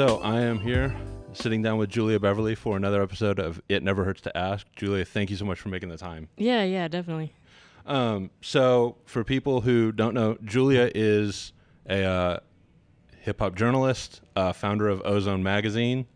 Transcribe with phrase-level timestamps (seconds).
[0.00, 0.96] So I am here
[1.34, 4.66] sitting down with Julia Beverly for another episode of It Never Hurts to Ask.
[4.74, 6.30] Julia, thank you so much for making the time.
[6.38, 7.34] Yeah, yeah, definitely.
[7.84, 11.52] Um, so for people who don't know, Julia is
[11.86, 12.38] a uh,
[13.18, 16.06] hip hop journalist, uh, founder of Ozone Magazine.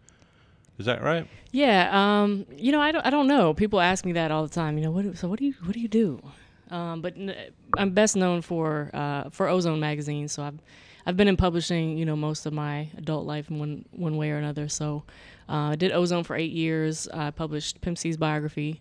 [0.78, 1.28] Is that right?
[1.52, 3.52] Yeah, um, you know, I don't, I don't know.
[3.52, 4.78] People ask me that all the time.
[4.78, 5.18] You know, what?
[5.18, 6.22] So what do you, what do you do?
[6.70, 7.36] Um, but n-
[7.76, 10.28] I'm best known for uh, for Ozone magazine.
[10.28, 10.58] So I've
[11.06, 14.30] I've been in publishing, you know, most of my adult life in one one way
[14.30, 14.68] or another.
[14.68, 15.02] So
[15.48, 17.08] uh, I did Ozone for eight years.
[17.08, 18.80] I published Pimp C's biography.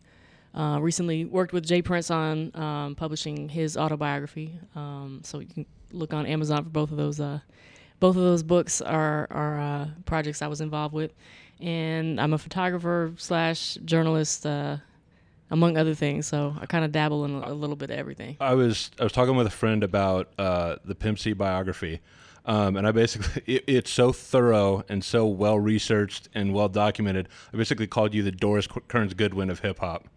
[0.56, 4.54] Uh, recently worked with J Prince on um, publishing his autobiography.
[4.76, 7.20] Um, so you can look on Amazon for both of those.
[7.20, 7.40] Uh,
[8.00, 11.12] both of those books are are uh, projects I was involved with,
[11.60, 14.78] and I'm a photographer slash journalist, uh,
[15.54, 16.26] among other things.
[16.28, 18.36] So I kind of dabble in a, little bit of everything.
[18.42, 22.02] I was I was talking with a friend about uh, the Pimp C biography.
[22.46, 27.30] Um, and I basically, it, it's so thorough and so well researched and well documented.
[27.54, 30.10] I basically called you the Doris Kearns Goodwin of hip hop.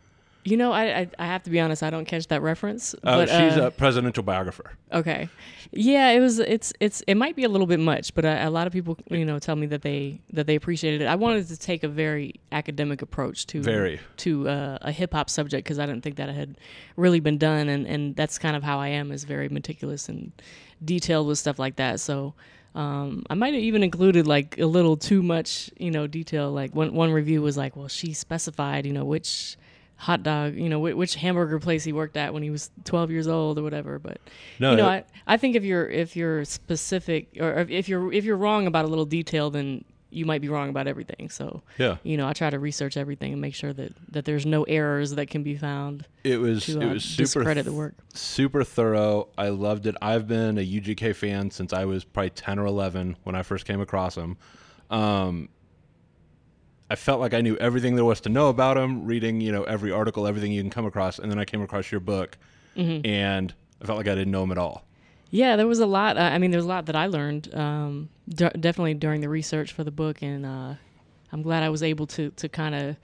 [0.47, 1.83] You know, I, I, I have to be honest.
[1.83, 2.95] I don't catch that reference.
[2.95, 4.71] Uh, but, she's uh, a presidential biographer.
[4.93, 5.29] Okay,
[5.73, 6.39] yeah, it was.
[6.39, 8.97] It's it's it might be a little bit much, but a, a lot of people
[9.11, 11.07] you know tell me that they that they appreciated it.
[11.07, 15.31] I wanted to take a very academic approach to very to uh, a hip hop
[15.31, 16.57] subject because I didn't think that had
[16.97, 20.31] really been done, and and that's kind of how I am is very meticulous and
[20.85, 21.99] detailed with stuff like that.
[22.01, 22.35] So.
[22.75, 26.53] Um, I might have even included like a little too much, you know, detail.
[26.53, 29.57] Like one one review was like, well, she specified, you know, which
[29.97, 33.27] hot dog, you know, which hamburger place he worked at when he was 12 years
[33.27, 33.99] old or whatever.
[33.99, 34.19] But
[34.59, 38.25] no, you know, I, I think if you're if you're specific or if you're if
[38.25, 41.29] you're wrong about a little detail, then you might be wrong about everything.
[41.31, 44.47] So yeah, you know, I try to research everything and make sure that that there's
[44.47, 46.07] no errors that can be found.
[46.25, 47.95] It was to, it uh, was super discredit the work.
[48.15, 49.29] super thorough.
[49.39, 49.97] I loved it.
[50.03, 53.65] I've been a UGK fan since I was probably 10 or 11 when I first
[53.65, 54.37] came across him.
[54.91, 55.49] Um,
[56.89, 59.65] I felt like I knew everything there was to know about him, reading, you know,
[59.65, 62.39] every article, everything you can come across, and then I came across your book,
[62.77, 63.05] mm-hmm.
[63.05, 63.53] and
[63.83, 64.85] I felt like I didn't know him at all.
[65.31, 66.17] Yeah, there was a lot.
[66.17, 69.73] Uh, I mean, there's a lot that I learned, um, d- definitely during the research
[69.73, 70.75] for the book, and uh,
[71.33, 72.97] I'm glad I was able to to kind of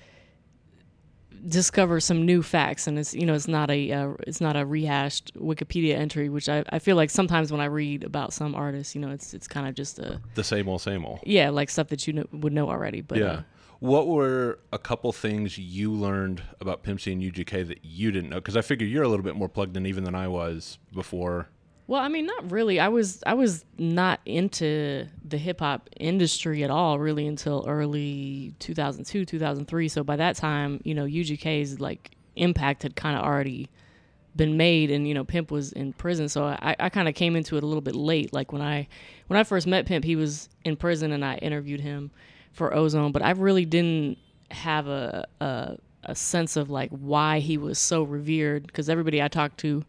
[1.48, 2.86] discover some new facts.
[2.86, 6.48] And it's you know, it's not a uh, it's not a rehashed Wikipedia entry, which
[6.48, 9.48] I, I feel like sometimes when I read about some artists, you know, it's it's
[9.48, 11.20] kind of just a the same old same old.
[11.24, 13.00] Yeah, like stuff that you know, would know already.
[13.00, 13.42] But yeah.
[13.82, 18.30] What were a couple things you learned about Pimp C and UGK that you didn't
[18.30, 18.36] know?
[18.36, 21.48] Because I figure you're a little bit more plugged in even than I was before.
[21.88, 22.78] Well, I mean, not really.
[22.78, 28.54] I was I was not into the hip hop industry at all, really, until early
[28.60, 29.88] 2002, 2003.
[29.88, 33.68] So by that time, you know, UGK's like impact had kind of already
[34.36, 36.28] been made, and you know, Pimp was in prison.
[36.28, 38.32] So I, I kind of came into it a little bit late.
[38.32, 38.86] Like when I
[39.26, 42.12] when I first met Pimp, he was in prison, and I interviewed him
[42.52, 44.18] for Ozone, but I really didn't
[44.50, 49.28] have a, a, a sense of like why he was so revered because everybody I
[49.28, 49.84] talked to,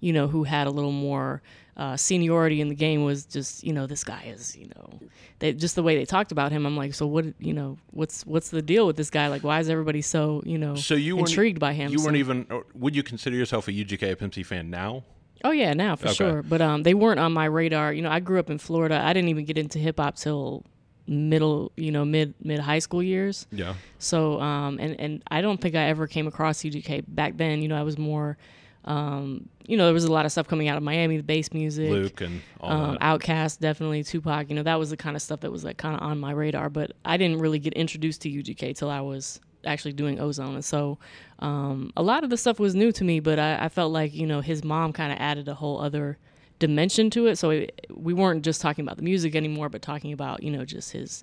[0.00, 1.42] you know, who had a little more
[1.76, 5.00] uh, seniority in the game was just you know this guy is you know
[5.40, 6.66] they just the way they talked about him.
[6.66, 9.26] I'm like, so what you know what's what's the deal with this guy?
[9.26, 11.90] Like, why is everybody so you know so you intrigued by him?
[11.90, 12.46] You so, weren't even.
[12.74, 15.02] Would you consider yourself a UGK Pimp C fan now?
[15.42, 16.14] Oh yeah, now for Okay.
[16.14, 16.42] sure.
[16.42, 17.92] But um, they weren't on my radar.
[17.92, 19.00] You know, I grew up in Florida.
[19.02, 20.64] I didn't even get into hip hop till
[21.06, 23.46] middle, you know, mid mid high school years.
[23.52, 23.74] Yeah.
[23.98, 27.62] So um, and and I don't think I ever came across UGK back then.
[27.62, 28.36] You know, I was more,
[28.84, 31.52] um, you know, there was a lot of stuff coming out of Miami, the bass
[31.52, 33.00] music, Luke and all um, that.
[33.00, 34.48] Outkast, definitely Tupac.
[34.48, 36.32] You know, that was the kind of stuff that was like kind of on my
[36.32, 36.70] radar.
[36.70, 40.64] But I didn't really get introduced to UGK till I was actually doing Ozone, and
[40.64, 40.98] so
[41.40, 43.20] um, a lot of the stuff was new to me.
[43.20, 46.18] But I, I felt like you know his mom kind of added a whole other
[46.58, 47.36] dimension to it.
[47.36, 50.92] So we weren't just talking about the music anymore, but talking about you know just
[50.92, 51.22] his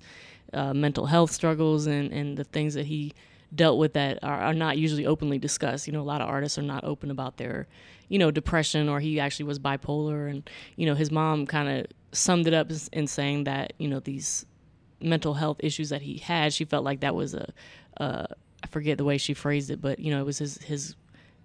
[0.52, 3.12] uh, mental health struggles and and the things that he
[3.54, 5.86] dealt with that are, are not usually openly discussed.
[5.86, 7.66] You know, a lot of artists are not open about their,
[8.08, 10.30] you know, depression or he actually was bipolar.
[10.30, 14.00] And, you know, his mom kind of summed it up in saying that, you know,
[14.00, 14.46] these
[15.00, 17.52] mental health issues that he had, she felt like that was a,
[17.98, 18.26] uh,
[18.62, 20.94] I forget the way she phrased it, but, you know, it was his, his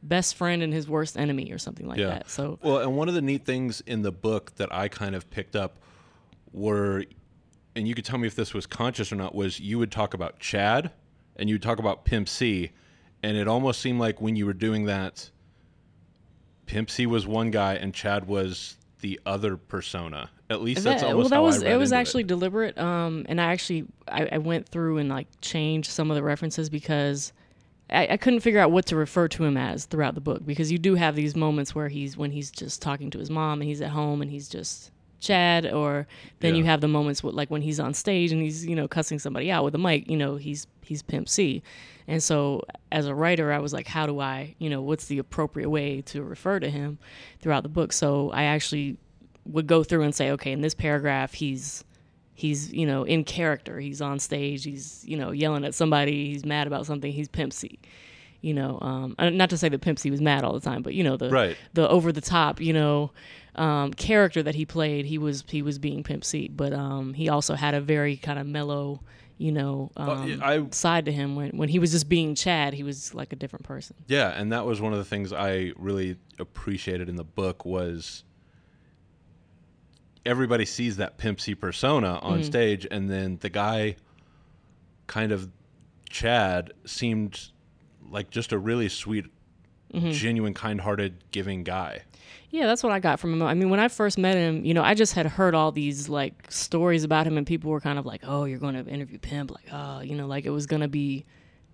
[0.03, 2.07] best friend and his worst enemy or something like Yeah.
[2.07, 2.29] that.
[2.29, 5.29] So, Well, and one of the neat things in the book that I kind of
[5.29, 5.77] picked up
[6.53, 7.03] were,
[7.75, 10.13] and you could tell me if this was conscious or not, was you would talk
[10.13, 10.91] about Chad
[11.35, 12.71] and you would talk about Pimp C,
[13.23, 15.29] and it almost seemed like when you were doing that,
[16.65, 20.29] Pimp C was one guy and Chad was the other persona.
[20.49, 22.77] At least that's That- almost well, that how was it was actually deliberate.
[22.77, 26.69] Um, and I actually I, I went through and like changed some of the references
[26.69, 27.33] because
[27.89, 30.71] I, I couldn't figure out what to refer to him as throughout the book because
[30.71, 33.67] you do have these moments where he's when he's just talking to his mom and
[33.69, 36.07] he's at home and he's just Chad, or
[36.41, 38.87] then you have the moments with like when he's on stage and he's you know
[38.87, 40.09] cussing somebody out with a mic.
[40.09, 41.63] You know, he's he's Pimp C.
[42.07, 45.17] And so as a writer, I was like, how do I, you know, what's the
[45.17, 46.99] appropriate way to refer to him
[47.41, 47.91] throughout the book?
[47.91, 48.97] So I actually
[49.45, 51.83] would go through and say, okay, in this paragraph, he's
[52.37, 53.79] he's you know in character.
[53.79, 54.63] He's on stage.
[54.63, 56.27] He's you know yelling at somebody.
[56.31, 57.11] He's mad about something.
[57.11, 57.79] He's pimp c.
[58.41, 60.93] You know um not to say that pimp c was mad all the time but
[60.93, 61.57] you know the Right.
[61.73, 63.11] the over the top you know
[63.55, 66.47] um character that he played he was he was being pimp c.
[66.47, 69.01] But um he also had a very kind of mellow
[69.39, 71.35] you know um, I side to him.
[71.35, 73.95] When when he was just being chad he was like a different person.
[74.07, 78.23] Yeah, and that was one of the things I really appreciated in the book was
[80.27, 82.45] everybody sees that Pimp C persona on mm.
[82.45, 83.95] stage, and then the guy,
[85.07, 85.49] kind of
[86.09, 87.49] Chad, seemed
[88.09, 89.25] like just a really sweet,
[89.93, 90.11] mm-hmm.
[90.11, 92.03] genuine, kind-hearted, giving guy.
[92.49, 93.41] Yeah, that's what I got from him.
[93.41, 96.07] I mean, when I first met him, you know, I just had heard all these
[96.07, 99.17] like stories about him, and people were kind of like, "Oh, you're going to interview
[99.19, 101.25] Pimp," like, "Oh, you know, like it was going to be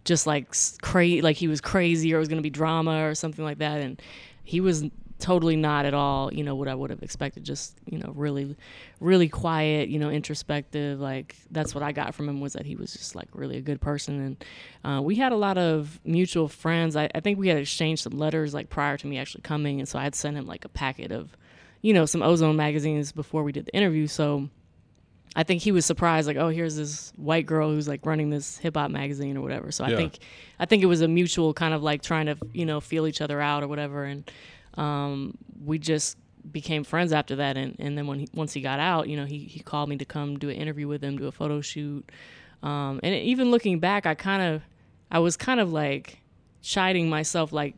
[0.03, 3.15] just like crazy, like he was crazy, or it was going to be drama or
[3.15, 4.01] something like that." And
[4.43, 4.83] he was
[5.23, 7.43] totally not at all, you know, what I would have expected.
[7.45, 8.55] Just you know, really,
[8.99, 10.99] really quiet, you know, introspective.
[10.99, 13.61] Like that's what I got from him was that he was just like really a
[13.61, 14.45] good person, and
[14.97, 16.95] uh, we had a lot of mutual friends.
[16.95, 19.87] I, I think we had exchanged some letters like prior to me actually coming, and
[19.87, 21.35] so I had sent him like a packet of,
[21.81, 24.07] you know, some Ozone magazines before we did the interview.
[24.07, 24.49] So
[25.35, 28.57] I think he was surprised, like, oh, here's this white girl who's like running this
[28.57, 29.71] hip hop magazine or whatever.
[29.71, 29.93] So Yeah.
[29.93, 30.19] I think,
[30.59, 33.21] I think it was a mutual kind of like trying to, you know, feel each
[33.21, 34.29] other out or whatever, and
[34.75, 36.17] um, we just
[36.51, 37.57] became friends after that.
[37.57, 39.97] And, and then when he, once he got out, you know, he he called me
[39.97, 42.09] to come do an interview with him, do a photo shoot.
[42.61, 44.61] Um, and even looking back, I kind of,
[45.11, 46.19] I was kind of like
[46.61, 47.75] chiding myself, like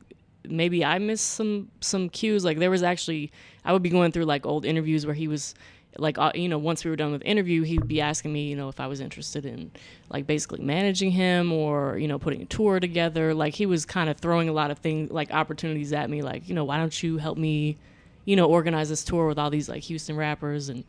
[0.48, 2.46] maybe I missed some some cues.
[2.46, 3.32] Like there was actually,
[3.64, 5.56] I would be going through like old interviews where he was,
[5.98, 8.48] like uh, you know, once we were done with the interview, he'd be asking me,
[8.48, 9.72] you know, if I was interested in
[10.10, 13.34] like basically managing him or you know putting a tour together.
[13.34, 16.48] Like he was kind of throwing a lot of things, like opportunities at me, like
[16.48, 17.78] you know, why don't you help me,
[18.26, 20.84] you know, organize this tour with all these like Houston rappers and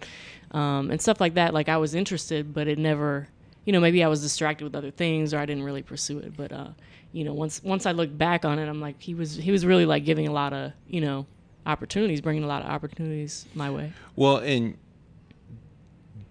[0.53, 1.55] um, and stuff like that.
[1.55, 3.29] Like I was interested, but it never,
[3.65, 6.37] you know, maybe I was distracted with other things or I didn't really pursue it.
[6.37, 6.69] But uh,
[7.13, 9.65] you know, once once I look back on it, I'm like, he was he was
[9.65, 11.27] really like giving a lot of you know
[11.67, 13.93] opportunities, bringing a lot of opportunities my way.
[14.15, 14.77] Well, and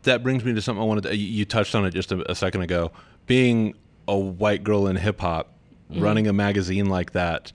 [0.05, 2.35] that brings me to something I wanted to, you touched on it just a, a
[2.35, 2.91] second ago.
[3.27, 3.75] Being
[4.07, 5.51] a white girl in hip hop,
[5.91, 6.01] mm-hmm.
[6.01, 7.51] running a magazine like that.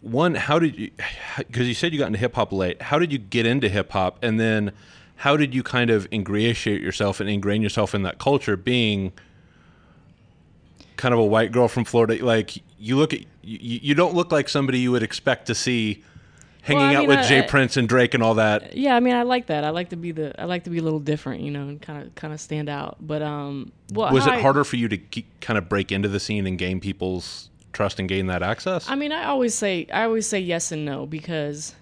[0.00, 0.90] One, how did you,
[1.38, 3.90] because you said you got into hip hop late, how did you get into hip
[3.90, 4.22] hop?
[4.22, 4.72] And then
[5.16, 9.12] how did you kind of ingratiate yourself and ingrain yourself in that culture being
[10.96, 12.22] kind of a white girl from Florida?
[12.24, 16.04] Like, you look at, you, you don't look like somebody you would expect to see
[16.64, 18.76] hanging Well, I out mean, with I- J Prince and Drake and all that.
[18.76, 19.64] Yeah, I mean, I like that.
[19.64, 21.80] I like to be the I like to be a little different, you know, and
[21.80, 22.96] kind of kind of stand out.
[23.00, 26.18] But um, well, was it harder for you to ke- kind of break into the
[26.18, 28.88] scene and gain people's trust and gain that access?
[28.88, 31.74] I mean, I always say I always say yes and no because,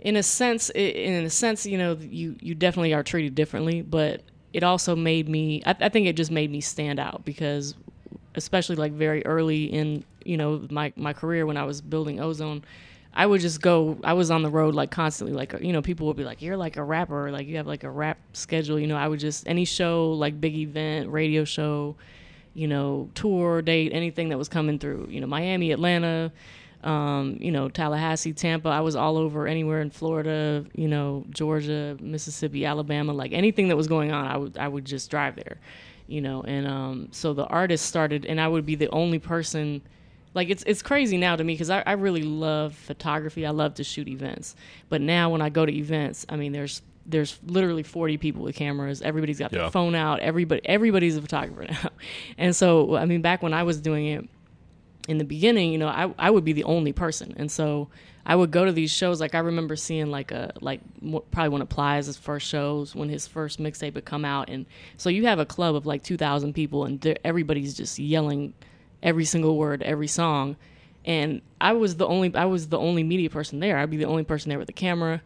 [0.00, 4.22] in a sense, in a sense, you know, you you definitely are treated differently, but
[4.52, 5.62] it also made me.
[5.66, 7.74] I, I think it just made me stand out because,
[8.34, 12.64] especially like very early in you know my my career when I was building Ozone.
[13.14, 13.98] I would just go.
[14.02, 15.36] I was on the road like constantly.
[15.36, 17.30] Like you know, people would be like, "You're like a rapper.
[17.30, 20.40] Like you have like a rap schedule." You know, I would just any show like
[20.40, 21.94] big event, radio show,
[22.54, 25.08] you know, tour date, anything that was coming through.
[25.10, 26.32] You know, Miami, Atlanta,
[26.84, 28.70] um, you know, Tallahassee, Tampa.
[28.70, 33.76] I was all over anywhere in Florida, you know, Georgia, Mississippi, Alabama, like anything that
[33.76, 35.58] was going on, I would I would just drive there.
[36.08, 39.82] You know, and um, so the artist started, and I would be the only person.
[40.34, 43.44] Like it's it's crazy now to me because I, I really love photography.
[43.46, 44.56] I love to shoot events,
[44.88, 48.54] but now when I go to events, I mean, there's there's literally 40 people with
[48.54, 49.02] cameras.
[49.02, 49.62] Everybody's got Yeah.
[49.62, 50.20] their phone out.
[50.20, 51.90] Everybody everybody's a photographer now,
[52.38, 54.28] and so I mean, back when I was doing it,
[55.08, 57.34] in the beginning, you know, I, I would be the only person.
[57.36, 57.88] And so
[58.24, 59.20] I would go to these shows.
[59.20, 60.80] Like I remember seeing like a, like
[61.32, 64.48] probably one of Plies' first shows when his first mixtape would come out.
[64.48, 64.64] And
[64.96, 68.54] so you have a club of like 2,000 people and everybody's just yelling
[69.02, 70.56] every single word, every song.
[71.04, 73.78] And I was the only, I was the only media person there.
[73.78, 75.20] I'd be the only person there with the camera.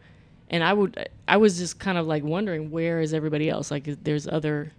[0.49, 3.69] And I would, I was just kind of like wondering where is everybody else?
[3.69, 4.71] Like there's other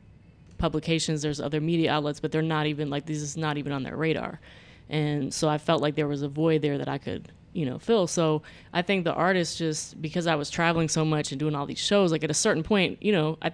[0.58, 3.82] publications, there's other media outlets, but they're not even like this is not even on
[3.82, 4.40] their radar.
[4.88, 7.78] And so I felt like there was a void there that I could, you know,
[7.78, 8.06] fill.
[8.06, 11.66] So I think the artist just because I was traveling so much and doing all
[11.66, 13.52] these shows, like at a certain point, you know, I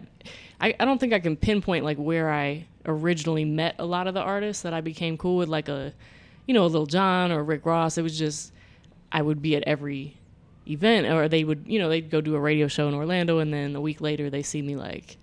[0.60, 4.14] I, I don't think I can pinpoint like where I originally met a lot of
[4.14, 5.92] the artists that I became cool with, like a
[6.46, 7.96] you know, a Lil Jon or Rick Ross.
[7.96, 8.52] It was just
[9.10, 10.18] I would be at every
[10.66, 13.52] event or they would you know they'd go do a radio show in Orlando and
[13.52, 15.18] then a week later they see me like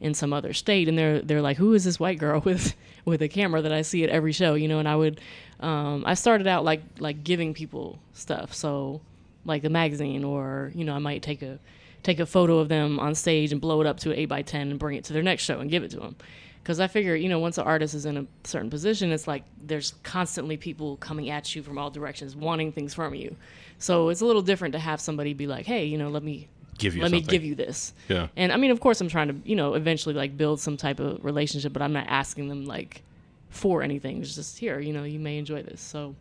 [0.00, 3.20] in some other state and they're they're like who is this white girl with with
[3.20, 4.54] a camera that I see at every show?
[4.54, 5.20] You know and I would
[5.60, 8.54] um, I started out like like giving people stuff.
[8.54, 9.00] So
[9.44, 11.58] like a magazine or you know I might take a
[12.02, 14.42] take a photo of them on stage and blow it up to an 8 by
[14.42, 16.16] 10 and bring it to their next show and give it to them
[16.64, 19.44] because I figure, you know, once an artist is in a certain position, it's like
[19.62, 23.36] there's constantly people coming at you from all directions, wanting things from you.
[23.78, 26.48] So it's a little different to have somebody be like, "Hey, you know, let me
[26.78, 27.26] Give you let something.
[27.26, 28.28] me give you this." Yeah.
[28.34, 31.00] And I mean, of course, I'm trying to, you know, eventually like build some type
[31.00, 33.02] of relationship, but I'm not asking them like
[33.50, 34.22] for anything.
[34.22, 35.82] It's just here, you know, you may enjoy this.
[35.82, 36.14] So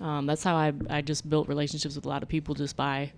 [0.00, 3.12] um, that's how I I just built relationships with a lot of people just by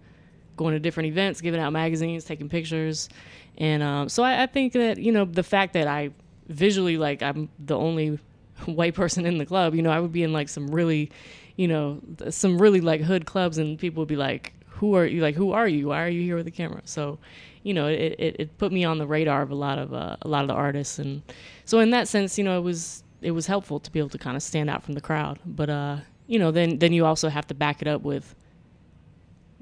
[0.58, 3.08] going to different events, giving out magazines, taking pictures,
[3.56, 6.10] and um, so I, I think that you know the fact that I
[6.48, 8.18] visually like I'm the only
[8.66, 11.10] white person in the club, you know, I would be in like some really,
[11.56, 15.20] you know, some really like hood clubs, and people would be like, "Who are you?
[15.22, 15.88] Like, who are you?
[15.88, 17.18] Why are you here with a camera?" So,
[17.62, 20.16] you know, it, it, it put me on the radar of a lot of uh,
[20.22, 21.22] a lot of the artists, and
[21.64, 24.18] so in that sense, you know, it was it was helpful to be able to
[24.18, 25.38] kind of stand out from the crowd.
[25.46, 25.96] But uh,
[26.26, 28.34] you know, then then you also have to back it up with.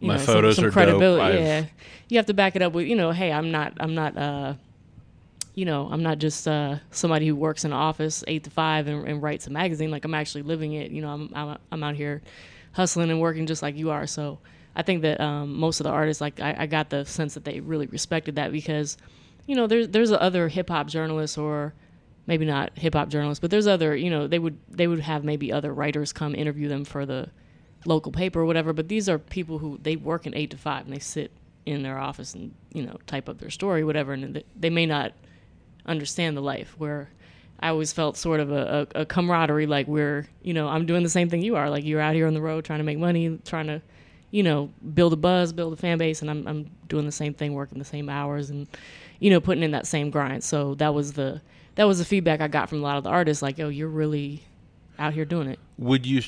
[0.01, 0.75] you My know, photos some are dope.
[0.75, 1.23] credibility.
[1.23, 1.65] I've- Yeah,
[2.09, 4.55] you have to back it up with you know, hey, I'm not, I'm not, uh,
[5.55, 8.87] you know, I'm not just uh, somebody who works in an office eight to five
[8.87, 9.91] and, and writes a magazine.
[9.91, 10.91] Like I'm actually living it.
[10.91, 12.23] You know, I'm, I'm I'm out here
[12.73, 14.07] hustling and working just like you are.
[14.07, 14.39] So
[14.75, 17.45] I think that um, most of the artists, like I, I got the sense that
[17.45, 18.97] they really respected that because,
[19.47, 21.75] you know, there's there's other hip hop journalists or
[22.27, 25.23] maybe not hip hop journalists, but there's other, you know, they would they would have
[25.25, 27.29] maybe other writers come interview them for the
[27.85, 28.73] local paper or whatever.
[28.73, 31.31] But these are people who they work in eight to five and they sit
[31.67, 34.87] in their office and you know type up their story, whatever, and they- they may
[34.87, 35.13] not
[35.87, 37.09] understand the life where
[37.61, 41.03] I always felt sort of a, a, a camaraderie, like we're, you know, I'm doing
[41.03, 41.71] the same thing you are.
[41.71, 43.81] Like you're out here on the road trying to make money, trying to,
[44.31, 47.35] you know, build a buzz, build a fan base, and I'm, I'm doing the same
[47.35, 48.67] thing, working the same hours, and,
[49.21, 50.43] you know, putting in that same grind.
[50.43, 51.41] So that was the
[51.75, 53.89] that was the feedback I got from a lot of the artists, like, oh, you're
[53.89, 54.43] really
[54.99, 55.59] out here doing it.
[55.79, 56.23] Would you?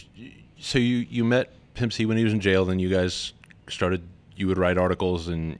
[0.59, 2.65] So you you met Pimp C when he was in jail.
[2.65, 3.33] Then you guys
[3.69, 4.03] started.
[4.37, 5.59] You would write articles, and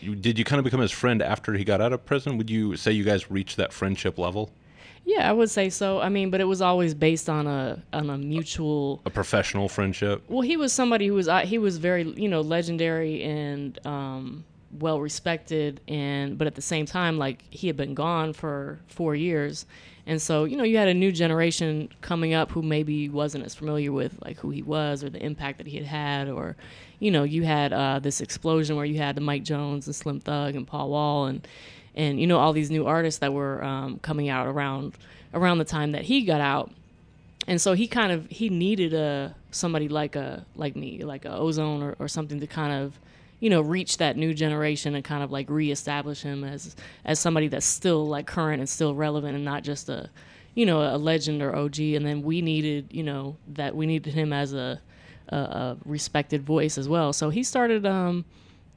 [0.00, 2.38] you, did you kind of become his friend after he got out of prison?
[2.38, 4.50] Would you say you guys reached that friendship level,
[5.04, 6.00] Yeah, I would say so.
[6.00, 10.22] I mean, but it was always based on a on a mutual a professional friendship?
[10.28, 14.44] Well, he was somebody who was uh, he was very you know legendary and um,
[14.78, 19.14] well respected, and but at the same time, like he had been gone for four
[19.14, 19.66] years,
[20.06, 23.54] and so you know you had a new generation coming up who maybe wasn't as
[23.54, 26.56] familiar with like who he was or the impact that he had had, or
[27.00, 30.20] you know you had uh, this explosion where you had the Mike Jones and Slim
[30.20, 31.46] Thug and Paul Wall and
[31.96, 34.94] and you know all these new artists that were um, coming out around
[35.34, 36.70] around the time that he got out.
[37.46, 41.32] And so he kind of he needed a somebody like a like me like a
[41.32, 42.98] ozone or, or something to kind of
[43.40, 47.48] you know reach that new generation and kind of like reestablish him as as somebody
[47.48, 50.08] that's still like current and still relevant and not just a
[50.54, 54.12] you know a legend or og and then we needed you know that we needed
[54.12, 54.80] him as a
[55.30, 58.24] a, a respected voice as well so he started um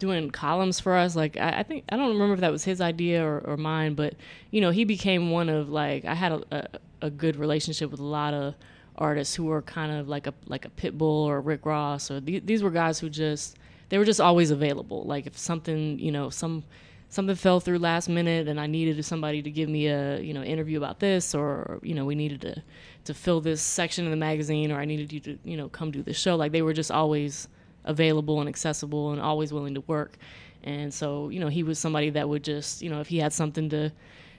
[0.04, 1.16] doing columns for us.
[1.16, 3.94] Like I, I think I don't remember if that was his idea or, or mine,
[3.94, 4.16] but
[4.52, 6.68] you know he became one of like I had a, a,
[7.04, 8.56] a good relationship with a lot of
[8.98, 12.46] artists who were kind of like a like a Pitbull or Rick Ross or th-
[12.46, 13.58] these were guys who just
[13.88, 15.04] they were just always available.
[15.04, 16.66] Like if something you know some
[17.14, 20.44] something fell through last minute and I needed somebody to give me a you know
[20.44, 22.64] interview about this or you know we needed to
[23.06, 25.92] to fill this section in the magazine or I needed you to you know come
[25.92, 26.36] do this show.
[26.36, 27.48] Like they were just always
[27.86, 30.18] available and accessible and always willing to work.
[30.64, 33.34] And so, you know, he was somebody that would just, you know, if he had
[33.34, 33.92] something to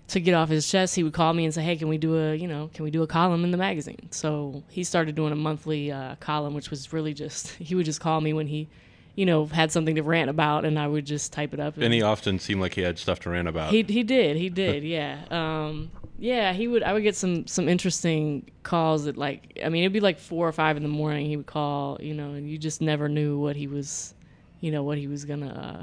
[0.06, 2.18] to get off his chest, he would call me and say, "Hey, can we do
[2.18, 5.32] a, you know, can we do a column in the magazine?" So he started doing
[5.32, 8.68] a monthly uh, column, which was really just he would just call me when he,
[9.14, 11.76] you know, had something to rant about, and I would just type it up.
[11.78, 13.70] And he often seemed like he had stuff to rant about.
[13.72, 17.68] He he did he did yeah um yeah he would I would get some some
[17.68, 21.26] interesting calls that like I mean it'd be like four or five in the morning
[21.26, 24.14] he would call you know and you just never knew what he was
[24.60, 25.82] you know what he was gonna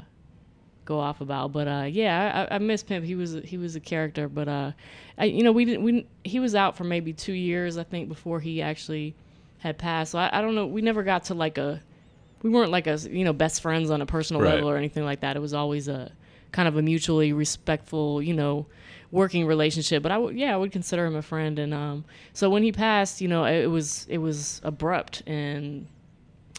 [0.84, 3.80] go off about but uh yeah I, I miss Pimp he was he was a
[3.80, 4.72] character but uh
[5.18, 8.08] I, you know we didn't we he was out for maybe two years I think
[8.08, 9.14] before he actually
[9.58, 11.80] had passed so I, I don't know we never got to like a
[12.42, 14.54] we weren't like a you know best friends on a personal Right.
[14.54, 15.36] level or anything like that.
[15.36, 16.12] It was always a
[16.52, 18.66] kind of a mutually respectful, you know,
[19.10, 20.02] working relationship.
[20.02, 21.58] But I would yeah, I would consider him a friend.
[21.58, 25.86] And um, so when he passed, you know, it was it was abrupt, and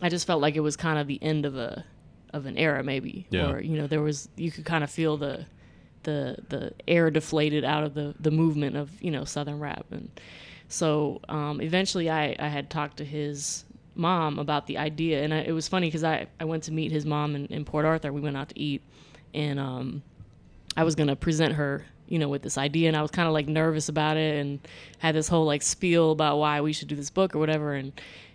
[0.02, 1.86] I just felt like it was kind of the end of a
[2.34, 3.28] of an era, maybe.
[3.30, 3.52] Yeah.
[3.52, 5.46] Or you know, there was you could kind of feel the
[6.04, 10.10] the the air deflated out of the the movement of you know southern rap and
[10.68, 13.64] so um, eventually I, I had talked to his
[13.96, 16.92] mom about the idea, and I, it was funny because I I went to meet
[16.92, 18.12] his mom in, in Port Arthur.
[18.12, 18.82] We went out to eat,
[19.34, 20.04] and um,
[20.76, 22.88] I was gonna present her you know, with this idea.
[22.88, 24.60] And I was kind of like nervous about it and
[25.00, 27.74] had this whole like spiel about why we should do this book or whatever.
[27.74, 27.92] And,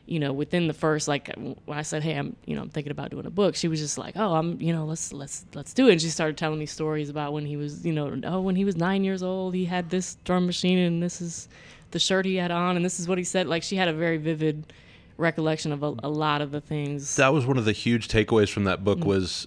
[0.06, 2.90] you know, within the first, like when I said, Hey, I'm, you know, I'm thinking
[2.90, 5.72] about doing a book, she was just like, Oh, I'm, you know, let's, let's, let's
[5.72, 5.92] do it.
[5.92, 8.64] And she started telling me stories about when he was, you know, oh, when he
[8.64, 11.48] was nine years old, he had this drum machine and this is
[11.90, 13.46] the shirt he had on and this is what he said.
[13.46, 14.72] Like she had a very vivid
[15.18, 17.16] recollection of a, a lot of the things.
[17.16, 19.08] That was one of the huge takeaways from that book mm-hmm.
[19.08, 19.46] was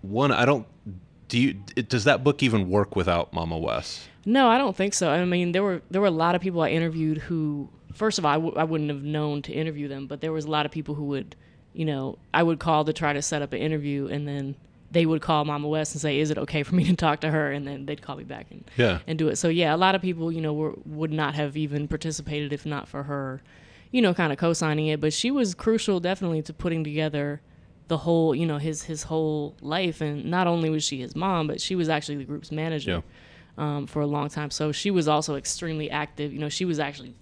[0.00, 0.66] one, I don't
[1.30, 4.06] do you does that book even work without Mama Wes?
[4.26, 5.08] No, I don't think so.
[5.08, 8.26] I mean, there were there were a lot of people I interviewed who, first of
[8.26, 10.66] all, I w- I wouldn't have known to interview them, but there was a lot
[10.66, 11.36] of people who would,
[11.72, 14.56] you know, I would call to try to set up an interview, and then
[14.90, 17.30] they would call Mama Wes and say, "Is it okay for me to talk to
[17.30, 18.98] her?" And then they'd call me back and yeah.
[19.06, 19.36] and do it.
[19.36, 22.66] So yeah, a lot of people, you know, were, would not have even participated if
[22.66, 23.40] not for her,
[23.90, 25.00] you know, kind of co-signing it.
[25.00, 27.40] But she was crucial, definitely, to putting together
[27.88, 30.00] the whole, you know, his his whole life.
[30.00, 32.90] And not only was she his mom, but she was actually the group's manager.
[32.90, 33.00] Yeah.
[33.58, 34.50] Um, for a long time.
[34.50, 36.32] So she was also extremely active.
[36.32, 37.14] You know, she was actually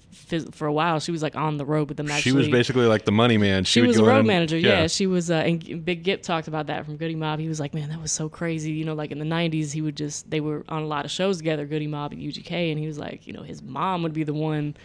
[0.52, 1.00] for a while.
[1.00, 2.10] She was like on the road with them.
[2.10, 2.30] Actually.
[2.30, 3.64] She was basically like the money man.
[3.64, 4.56] She, she was a road manager.
[4.56, 4.82] Yeah.
[4.82, 4.86] yeah.
[4.86, 5.30] she was.
[5.30, 7.40] Uh, and Big Gipp talked about that from Goodie Mob.
[7.40, 8.72] He was like, man, that was so crazy.
[8.72, 11.10] You know, like in the '90s, he would just they were on a lot of
[11.10, 14.12] shows together, Goodie Mob and UGK, and he was like, you know, his mom would
[14.12, 14.76] be the one,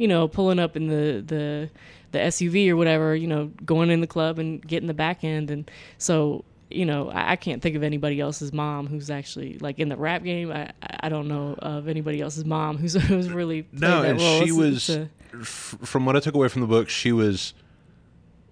[0.00, 1.70] you know, pulling up in the the
[2.12, 5.50] the SUV or whatever, you know, going in the club and getting the back end.
[5.50, 9.78] And so, you know, I, I, can't think of anybody else's mom who's actually like
[9.78, 10.50] in the rap game.
[10.50, 14.02] I, I don't know of anybody else's mom who's, who's really no.
[14.02, 14.38] and role.
[14.38, 17.12] she it's, was, it's a, f- from what I took away from the book, she
[17.12, 17.52] was.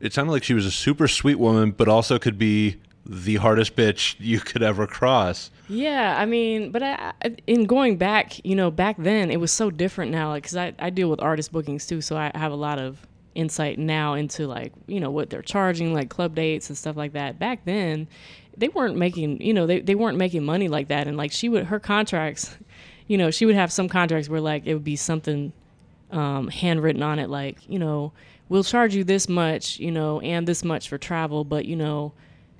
[0.00, 2.76] It sounded like she was a super sweet woman, but also could be
[3.08, 5.50] the hardest bitch you could ever cross.
[5.68, 7.12] Yeah, I mean, but I,
[7.46, 10.74] in going back, you know, back then it was so different now, like because I,
[10.78, 14.48] I deal with artist bookings too, so I have a lot of insight now into
[14.48, 18.08] like you know what they're charging like club dates and stuff like that back then
[18.56, 21.48] they weren't making you know they, they weren't making money like that and like she
[21.48, 22.56] would her contracts
[23.06, 25.52] you know she would have some contracts where like it would be something
[26.10, 28.12] um, handwritten on it like you know
[28.48, 32.12] we'll charge you this much you know and this much for travel but you know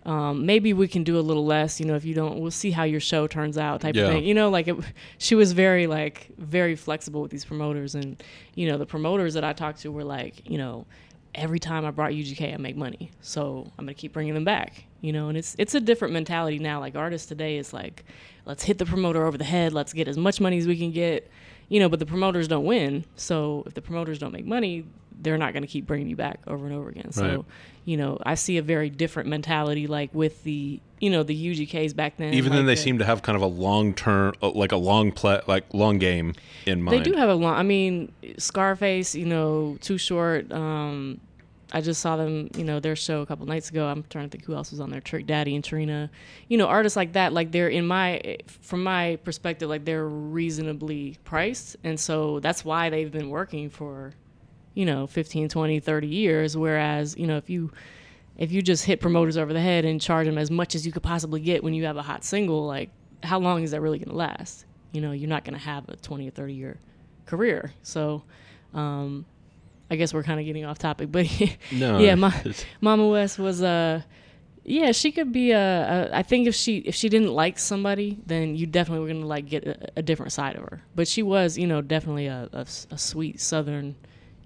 [0.08, 2.70] um, maybe we can do a little less, you know, if you don't, we'll see
[2.70, 4.04] how your show turns out type yeah.
[4.04, 4.24] of thing.
[4.24, 4.74] You know, like it,
[5.18, 8.20] she was very like very flexible with these promoters and,
[8.54, 10.86] you know, the promoters that I talked to were like, you know,
[11.34, 13.10] every time I brought UGK, I make money.
[13.20, 16.14] So I'm going to keep bringing them back, you know, and it's, it's a different
[16.14, 16.80] mentality now.
[16.80, 18.06] Like artists today is like,
[18.46, 19.74] let's hit the promoter over the head.
[19.74, 21.30] Let's get as much money as we can get,
[21.68, 23.04] you know, but the promoters don't win.
[23.16, 24.86] So if the promoters don't make money,
[25.20, 27.12] they're not going to keep bringing you back over and over again.
[27.12, 27.44] So, right
[27.88, 31.96] you know, I see a very different mentality like with the, you know, the UGKs
[31.96, 32.34] back then.
[32.34, 34.72] Even like then, they the, seem to have kind of a long term, uh, like
[34.72, 36.34] a long play, like long game
[36.66, 36.98] in mind.
[36.98, 37.54] They do have a long.
[37.54, 40.52] I mean, Scarface, you know, Too Short.
[40.52, 41.18] Um,
[41.72, 43.86] I just saw them, you know, their show a couple nights ago.
[43.86, 45.00] I'm trying to think who else was on there.
[45.00, 46.10] Trick Daddy and Trina,
[46.48, 47.32] you know, artists like that.
[47.32, 52.90] Like they're in my, from my perspective, like they're reasonably priced, and so that's why
[52.90, 54.12] they've been working for
[54.78, 57.72] you know 15 20 30 years whereas you know if you
[58.36, 60.92] if you just hit promoters over the head and charge them as much as you
[60.92, 62.88] could possibly get when you have a hot single like
[63.24, 64.64] how long is that really going to last?
[64.92, 66.78] You know you're not going to have a 20 or 30 year
[67.26, 67.72] career.
[67.82, 68.22] So
[68.72, 69.26] um,
[69.90, 71.26] i guess we're kind of getting off topic but
[71.72, 74.02] no, yeah my, mama Wes was uh
[74.62, 78.18] yeah she could be a, a i think if she if she didn't like somebody
[78.26, 80.82] then you definitely were going to like get a, a, different side of her.
[80.94, 83.96] But she was you know definitely a, a, a sweet southern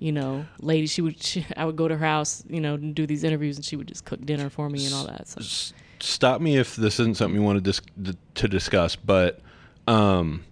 [0.03, 0.87] you know, lady.
[0.87, 1.23] She would.
[1.23, 3.77] She, I would go to her house, you know, and do these interviews, and she
[3.77, 5.29] would just cook dinner for me and all that.
[5.29, 5.41] So.
[6.01, 9.41] Stop me if this isn't something you want to dis- to discuss, but
[9.87, 10.45] um,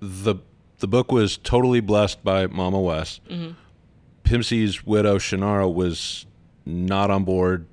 [0.00, 0.36] the
[0.78, 3.20] the book was totally blessed by Mama Wes.
[3.28, 3.52] Mm-hmm.
[4.22, 6.24] Pimp C's widow Chinara was
[6.64, 7.66] not on board.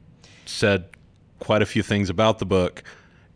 [0.46, 0.90] Said
[1.40, 2.84] quite a few things about the book,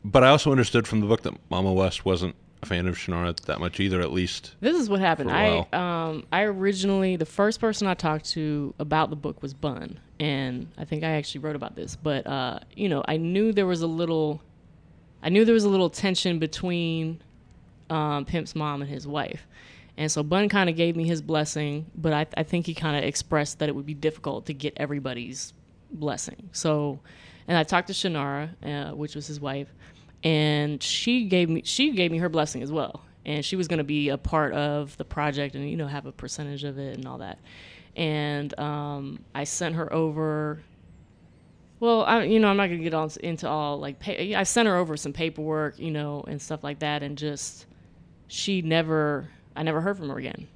[0.03, 3.39] but I also understood from the book that Mama Wes wasn't a fan of Chinara
[3.41, 4.01] that much either.
[4.01, 5.31] At least this is what happened.
[5.31, 9.99] I um I originally the first person I talked to about the book was Bun,
[10.19, 11.95] and I think I actually wrote about this.
[11.95, 14.41] But uh, you know, I knew there was a little,
[15.23, 17.21] I knew there was a little tension between
[17.89, 19.47] um, Pimp's mom and his wife.
[19.97, 22.97] And so Bun kind of gave me his blessing, but I, I think he kind
[22.97, 25.53] of expressed that it would be difficult to get everybody's
[25.89, 26.49] blessing.
[26.51, 26.99] So,
[27.47, 29.69] and I talked to Chinara, uh, which was his wife,
[30.25, 33.77] and she gave me she gave me her blessing as well and she was going
[33.77, 36.97] to be a part of the project and you know have a percentage of it
[36.97, 37.39] and all that
[37.95, 40.61] and um, i sent her over
[41.79, 44.67] well I, you know i'm not going to get into all like pay, i sent
[44.67, 47.67] her over some paperwork you know and stuff like that and just
[48.27, 50.47] she never i never heard from her again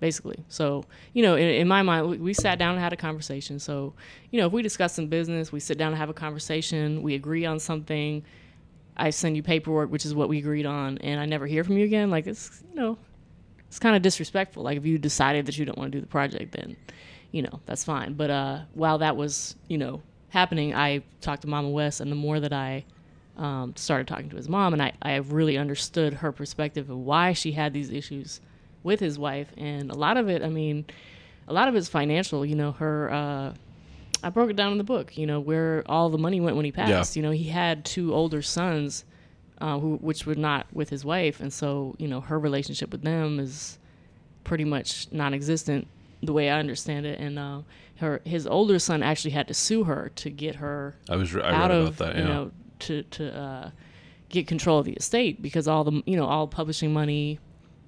[0.00, 0.44] basically.
[0.48, 0.84] So,
[1.14, 3.58] you know, in, in my mind, we, we sat down and had a conversation.
[3.58, 3.94] So,
[4.30, 7.14] you know, if we discuss some business, we sit down and have a conversation, we
[7.14, 8.22] agree on something.
[8.96, 11.76] I send you paperwork, which is what we agreed on, and I never hear from
[11.76, 12.10] you again.
[12.10, 12.98] Like it's, you know,
[13.66, 14.62] it's kind of disrespectful.
[14.62, 16.76] Like if you decided that you don't want to do the project, then,
[17.32, 18.14] you know, that's fine.
[18.14, 22.16] But uh, while that was, you know, happening, I talked to Mama Wes, and the
[22.16, 22.84] more that I
[23.36, 27.32] um, started talking to his mom, and I, I really understood her perspective of why
[27.32, 28.40] she had these issues
[28.84, 30.84] with his wife, and a lot of it, I mean,
[31.48, 32.46] a lot of it's financial.
[32.46, 33.12] You know, her.
[33.12, 33.54] Uh,
[34.24, 35.16] I broke it down in the book.
[35.16, 37.14] You know, where all the money went when he passed.
[37.16, 37.20] Yeah.
[37.20, 39.04] You know, he had two older sons,
[39.60, 43.02] uh, who which were not with his wife, and so you know her relationship with
[43.02, 43.78] them is
[44.42, 45.86] pretty much non-existent
[46.22, 47.20] the way I understand it.
[47.20, 47.60] And uh,
[47.96, 51.34] her his older son actually had to sue her to get her I was.
[51.34, 52.16] re- I out read of about that.
[52.16, 53.70] you know to to uh,
[54.30, 57.38] get control of the estate because all the you know all publishing money,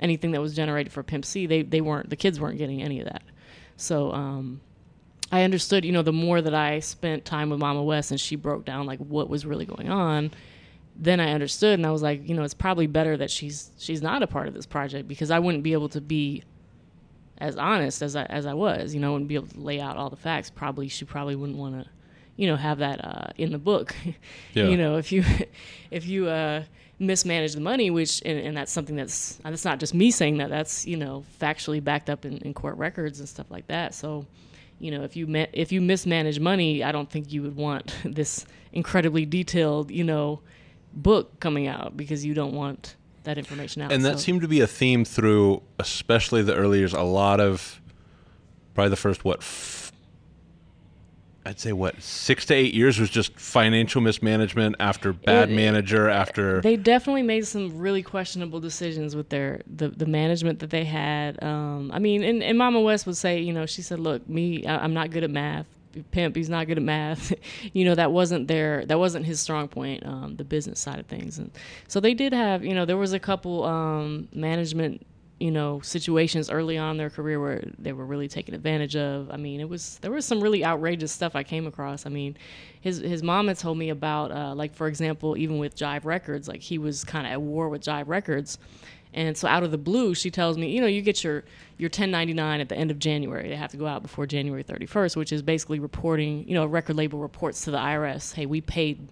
[0.01, 3.01] anything that was generated for Pimp C, they they weren't the kids weren't getting any
[3.01, 3.22] of that.
[3.77, 4.61] So um,
[5.33, 8.37] I understood you know the more that I spent time with Mama Wes and she
[8.37, 10.31] broke down like what was really going on.
[10.99, 14.01] Then I understood, and I was like, you know, it's probably better that she's she's
[14.01, 16.43] not a part of this project because I wouldn't be able to be
[17.39, 19.97] as honest as I as I was, you know, and be able to lay out
[19.97, 20.49] all the facts.
[20.49, 21.91] Probably she probably wouldn't want to,
[22.37, 23.95] you know, have that uh, in the book.
[24.55, 24.69] Yeah.
[24.69, 25.23] you know, if you
[25.91, 26.62] if you uh,
[26.99, 30.39] mismanage the money, which and, and that's something that's and it's not just me saying
[30.39, 30.49] that.
[30.49, 33.95] That's you know factually backed up in, in court records and stuff like that.
[33.95, 34.25] So.
[34.79, 37.95] You know, if you ma- if you mismanage money, I don't think you would want
[38.05, 40.41] this incredibly detailed, you know,
[40.93, 43.91] book coming out because you don't want that information out.
[43.93, 46.93] and that So- seemed to be a theme through, especially the early years.
[46.93, 47.81] A lot of,
[48.75, 49.43] probably the first what,
[51.47, 56.09] I'd say what six to eight years was just financial mismanagement after bad It- manager
[56.09, 56.61] after.
[56.61, 61.41] they definitely made some really questionable decisions with their the, the management that they had.
[61.43, 64.67] Um, I mean, and, and Mama Wes would say, you know, she said, "Look, me,
[64.67, 65.67] I, I'm not good at math.
[66.11, 67.33] Pimp, he's not good at math.
[67.73, 71.07] you know, that wasn't their that wasn't his strong point, um, the business side of
[71.07, 71.39] things.
[71.39, 71.51] And
[71.89, 75.07] so they did have, you know, there was a couple um, management."
[75.38, 79.31] You know, situations early on in their career where they were really taken advantage of.
[79.31, 82.07] I mean, it was there was some really outrageous stuff I came across.
[82.07, 82.38] I mean,
[82.81, 86.49] his his mom had told me about uh, like for example even with jive records
[86.49, 88.59] like he was kind of at war with jive records
[89.12, 91.42] and so out of the blue she tells me you know you get your
[91.79, 95.16] your 1099 at the end of january they have to go out before january 31st
[95.16, 98.61] which is basically reporting you know a record label reports to the irs hey we
[98.61, 99.09] paid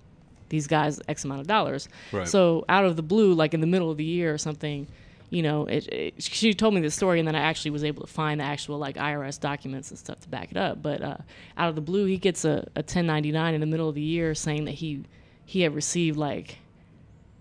[0.50, 2.28] these guys x amount of dollars Right.
[2.28, 4.87] so out of the blue like in the middle of the year or something
[5.35, 8.03] you know it, it, she told me the story and then i actually was able
[8.07, 10.81] to find the actual like irs documents and stuff to back it up.
[10.81, 11.16] But uh,
[11.59, 14.35] out of the blue he gets a, a 1099 in the middle of the year
[14.35, 15.05] saying that he
[15.44, 16.59] he had received like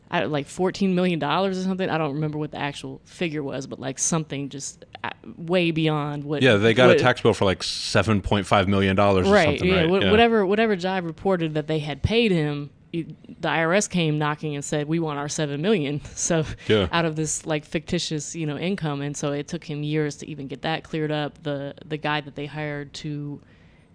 [0.10, 1.90] I, like 14 million dollars or something.
[1.90, 6.24] I don't remember what the actual figure was but like something just uh, way beyond
[6.24, 9.28] what yeah, they got what- a tax bill for like seven point five million dollars
[9.28, 9.90] or right yeah, right?
[9.90, 14.64] wha- whatever whatever jive reported that they had paid him the irs came knocking and
[14.64, 16.88] said we want our seven million so Yeah.
[16.92, 20.30] out of this like fictitious you know income and so it took him years to
[20.30, 23.42] even get that cleared up the the guy that they hired to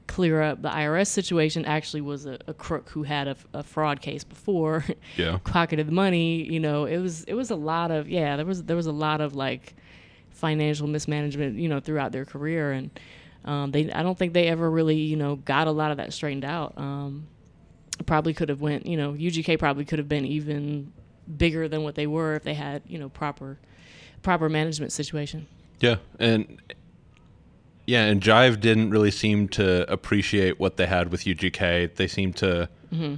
[0.09, 4.01] clear up the irs situation actually was a, a crook who had a, a fraud
[4.01, 4.85] case before
[5.17, 5.39] Yeah.
[5.45, 8.65] pocketed the money you know it was it was a lot of yeah there was
[8.65, 9.75] there was a lot of like
[10.31, 12.91] financial mismanagement you know throughout their career and
[13.45, 16.13] um, they I don't think they ever really you know got a lot of that
[16.13, 17.27] straightened out um,
[18.07, 20.93] probably could have went you know UGK probably could have been even
[21.37, 23.59] bigger than what they were if they had you know proper
[24.23, 25.47] proper management situation
[25.81, 26.61] Yeah, and
[27.87, 31.95] yeah, and Jive didn't really seem to appreciate what they had with UGK.
[31.95, 33.15] They seemed to mm-hmm.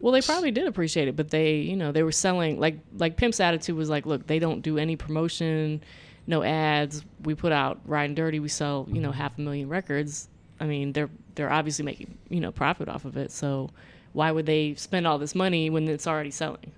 [0.00, 3.16] Well, they probably did appreciate it, but they, you know, they were selling like like
[3.16, 5.82] Pimp's attitude was like, look, they don't do any promotion,
[6.26, 7.04] no ads.
[7.24, 9.18] We put out Riding Dirty, we sell, you know, mm-hmm.
[9.18, 10.28] half a million records.
[10.60, 13.30] I mean, they're they're obviously making, you know, profit off of it.
[13.30, 13.70] So
[14.16, 16.72] why would they spend all this money when it's already selling?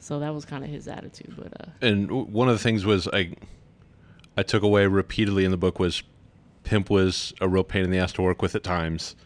[0.00, 3.08] So that was kind of his attitude, but uh and one of the things was
[3.08, 3.34] I
[4.36, 6.02] I took away repeatedly in the book was
[6.62, 9.16] Pimp was a real pain in the ass to work with at times.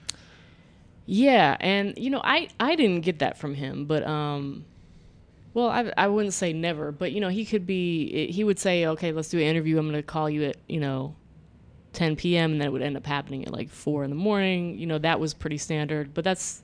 [1.07, 4.65] Yeah, and you know, I I didn't get that from him, but um,
[5.53, 8.31] well, I I wouldn't say never, but you know, he could be.
[8.31, 9.79] He would say, okay, let's do an interview.
[9.79, 11.17] I'm going to call you at you know,
[11.95, 12.53] 10 p.m.
[12.53, 14.79] and then it would end up happening at like four in the morning.
[14.79, 16.63] You know, that was pretty standard, but that's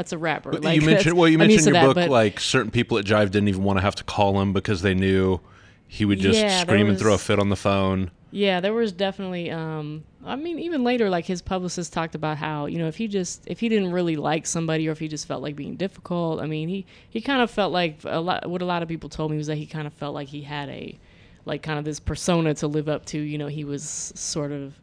[0.00, 0.52] that's a rapper.
[0.54, 2.70] Like, you mentioned well, you mentioned used in to your that, book but- like certain
[2.70, 5.40] people at Jive didn't even want to have to call him because they knew
[5.86, 8.10] he would just Yeah, scream and throw a fit on the phone.
[8.30, 9.50] Yeah, there was definitely.
[9.50, 13.08] Um, I mean, even later, like his publicist talked about how you know if he
[13.08, 16.40] just if he didn't really like somebody or if he just felt like being difficult.
[16.40, 18.48] I mean, he he kind of felt like a lot.
[18.48, 20.42] What a lot of people told me was that he kind of felt like he
[20.42, 20.96] had a
[21.44, 23.18] like kind of this persona to live up to.
[23.18, 24.74] You know, he was sort of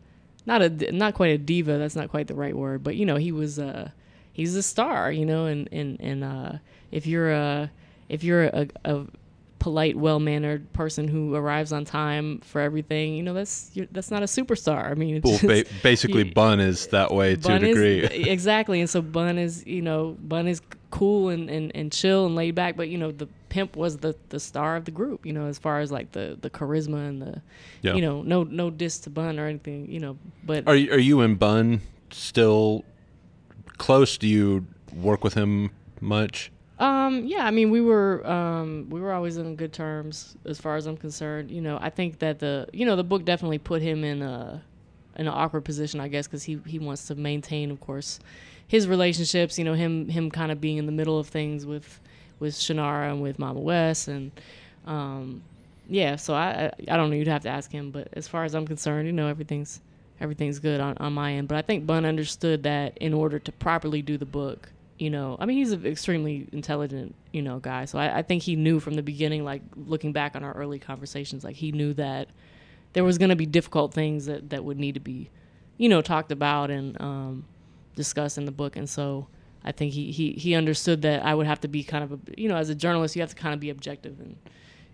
[0.46, 1.78] not a not quite a diva.
[1.78, 3.92] That's not quite the right word, but you know, he was uh
[4.38, 5.12] he's a star.
[5.12, 6.52] You know, and and and uh,
[6.92, 7.70] if you're a
[8.08, 9.06] if you're a, a
[9.60, 14.24] polite, well mannered person who arrives on time for everything, you know that's that's not
[14.24, 14.90] a superstar.
[14.90, 18.00] I mean, well, ba- basically, Bun is that way to a degree.
[18.00, 22.26] Is, exactly, and so Bun is you know Bun is cool and, and, and chill
[22.26, 25.26] and laid back, but you know the pimp was the, the star of the group.
[25.26, 27.42] You know, as far as like the, the charisma and the
[27.82, 27.94] yeah.
[27.94, 29.92] you know no no diss to Bun or anything.
[29.92, 32.86] You know, but are you, are you and Bun still
[33.88, 34.18] close?
[34.18, 35.72] Do you work with him
[36.02, 36.52] much?
[36.78, 40.76] Um, yeah, I mean, we were um, we were always on good terms as far
[40.76, 41.50] as I'm concerned.
[41.50, 44.62] You know, I think that the you know the book definitely put him in a
[45.16, 48.20] in an awkward position, I guess, because he he wants to maintain, of course,
[48.68, 49.58] his relationships.
[49.58, 52.02] You know, him him kind of being in the middle of things with
[52.42, 54.32] with Chinara and with Mama Wes, and
[54.86, 55.42] um,
[55.88, 56.18] yeah.
[56.18, 57.16] So I I don't know.
[57.16, 59.80] You'd have to ask him, but as far as I'm concerned, you know, everything's
[60.20, 61.48] everything's good on on my end.
[61.48, 65.38] But I think Bun understood that in order to properly do the book you know,
[65.40, 67.86] I mean, he's an extremely intelligent, you know, guy.
[67.86, 70.80] So I, I, think he knew from the beginning, like looking back on our early
[70.80, 72.30] conversations, like he knew that
[72.94, 75.30] there was going to be difficult things that, that would need to be,
[75.78, 77.46] you know, talked about and um,
[77.96, 78.76] discussed in the book.
[78.76, 79.28] And so
[79.64, 82.20] I think he, he, he understood that I would have to be kind of, a,
[82.36, 84.36] you know, as a journalist, you have to kind of be objective and,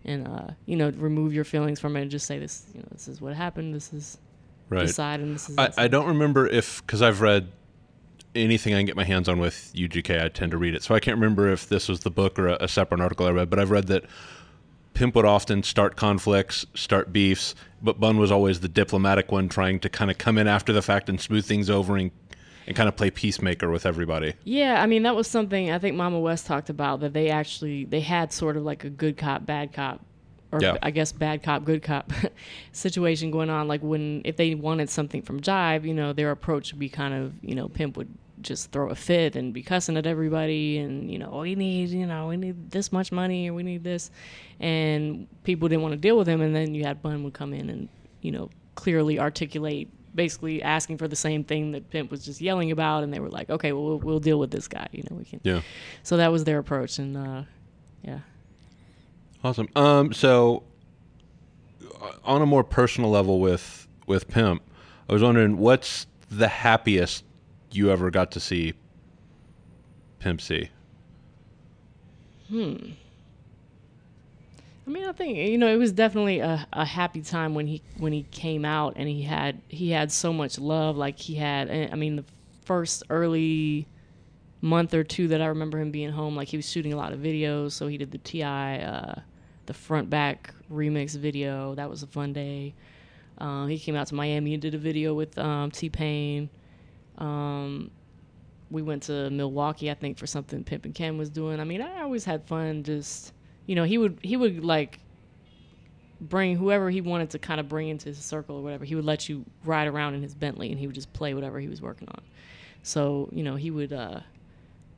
[0.03, 2.87] and, uh, you know, remove your feelings from it and just say this, you know,
[2.91, 3.73] this is what happened.
[3.73, 4.17] This is
[4.69, 4.89] right.
[4.89, 7.51] side and this is, I, I don't remember if, cause I've read
[8.35, 10.83] anything I can get my hands on with UGK, I tend to read it.
[10.83, 13.31] So I can't remember if this was the book or a, a separate article I
[13.31, 14.05] read, but I've read that
[14.93, 19.79] Pimp would often start conflicts, start beefs, but Bun was always the diplomatic one, trying
[19.79, 22.11] to kind of come in after the fact and smooth things over and
[22.65, 24.35] and kind of play peacemaker with everybody.
[24.45, 27.83] Yeah, I mean that was something I think Mama Wes talked about that they actually
[27.83, 29.99] they had sort of like a good cop bad cop
[30.53, 30.77] or yeah.
[30.83, 32.13] I guess bad cop good cop
[32.71, 36.71] situation going on like when if they wanted something from Jive, you know, their approach
[36.71, 39.97] would be kind of, you know, Pimp would just throw a fit and be cussing
[39.97, 43.53] at everybody and you know we need you know we need this much money or
[43.53, 44.11] we need this.
[44.59, 47.53] And people didn't want to deal with him and then you had bun would come
[47.53, 47.89] in and
[48.21, 52.69] you know clearly articulate basically asking for the same thing that pimp was just yelling
[52.69, 55.17] about and they were like okay well we'll, we'll deal with this guy you know
[55.17, 55.61] we can yeah.
[56.03, 57.43] So that was their approach and uh
[58.03, 58.19] yeah
[59.43, 60.63] awesome um so
[62.23, 64.61] on a more personal level with with pimp
[65.09, 67.23] i was wondering what's the happiest
[67.71, 68.73] you ever got to see
[70.23, 70.69] Pimp C?
[72.47, 72.75] Hmm.
[74.85, 77.81] I mean, I think you know it was definitely a, a happy time when he
[77.97, 80.95] when he came out and he had he had so much love.
[80.95, 82.25] Like he had, eh, I mean, the
[82.63, 83.85] first early
[84.61, 87.11] month or two that I remember him being home, like he was shooting a lot
[87.11, 87.73] of videos.
[87.73, 89.19] So he did the T.I., uh,
[89.65, 91.75] the front back remix video.
[91.75, 92.73] That was a fun day.
[93.37, 96.49] Uh, he came out to Miami and did a video with um, T Pain.
[97.17, 97.91] Um,
[98.69, 101.59] we went to Milwaukee, I think, for something Pimp and Ken was doing.
[101.59, 102.83] I mean, I always had fun.
[102.83, 103.33] Just
[103.65, 104.99] you know, he would he would like
[106.21, 108.85] bring whoever he wanted to kind of bring into his circle or whatever.
[108.85, 111.59] He would let you ride around in his Bentley, and he would just play whatever
[111.59, 112.21] he was working on.
[112.81, 113.93] So you know, he would.
[113.93, 114.21] uh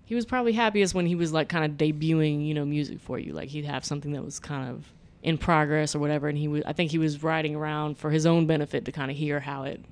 [0.06, 3.18] he was probably happiest when he was like kind of debuting, you know, music for
[3.20, 3.34] you.
[3.34, 4.86] Like he'd have something that was kind of
[5.26, 8.28] in progress or whatever and he was I think he was riding around for his
[8.28, 9.84] own benefit to kind of hear how it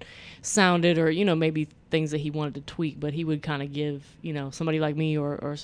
[0.44, 3.64] sounded or you know maybe things that he wanted to tweak but he would kind
[3.64, 5.58] of give you know somebody like me or, or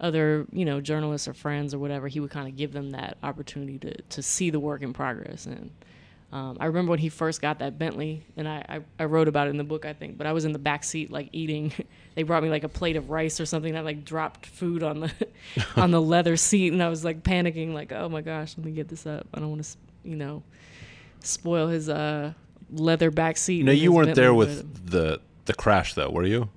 [0.00, 3.16] other you know journalists or friends or whatever he would kind of give them that
[3.22, 5.70] opportunity to to see the work in progress and
[6.32, 9.48] um, I remember when he first got that Bentley, and I, I, I, wrote about
[9.48, 10.16] it in the book, I think.
[10.16, 11.72] But I was in the back seat, like eating.
[12.14, 13.68] they brought me like a plate of rice or something.
[13.68, 15.12] And I like dropped food on the
[15.76, 18.72] on the leather seat, and I was like panicking, like, oh my gosh, let me
[18.72, 19.26] get this up.
[19.34, 20.42] I don't want to, you know,
[21.20, 22.32] spoil his uh,
[22.70, 23.66] leather back seat.
[23.66, 26.48] No, you weren't Bentley, there with the the crash, though, were you?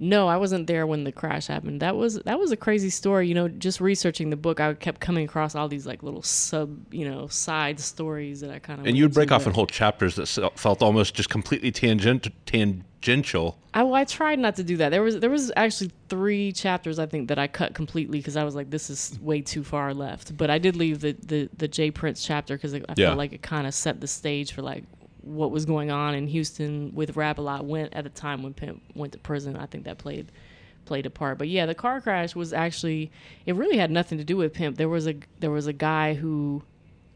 [0.00, 1.80] No, I wasn't there when the crash happened.
[1.80, 3.26] That was that was a crazy story.
[3.26, 6.92] You know, just researching the book, I kept coming across all these like little sub,
[6.94, 8.86] you know, side stories that I kind of.
[8.86, 13.58] And you'd break off in whole chapters that felt almost just completely tangent tangential.
[13.74, 14.90] I, well, I tried not to do that.
[14.90, 18.44] There was there was actually three chapters I think that I cut completely because I
[18.44, 20.36] was like, this is way too far left.
[20.36, 23.08] But I did leave the the, the J Prince chapter because I yeah.
[23.08, 24.84] felt like it kind of set the stage for like
[25.28, 29.12] what was going on in Houston with Rap-A-Lot went at the time when Pimp went
[29.12, 29.56] to prison.
[29.56, 30.32] I think that played
[30.84, 31.38] played a part.
[31.38, 33.10] But yeah, the car crash was actually
[33.46, 34.76] it really had nothing to do with Pimp.
[34.76, 36.62] There was a there was a guy who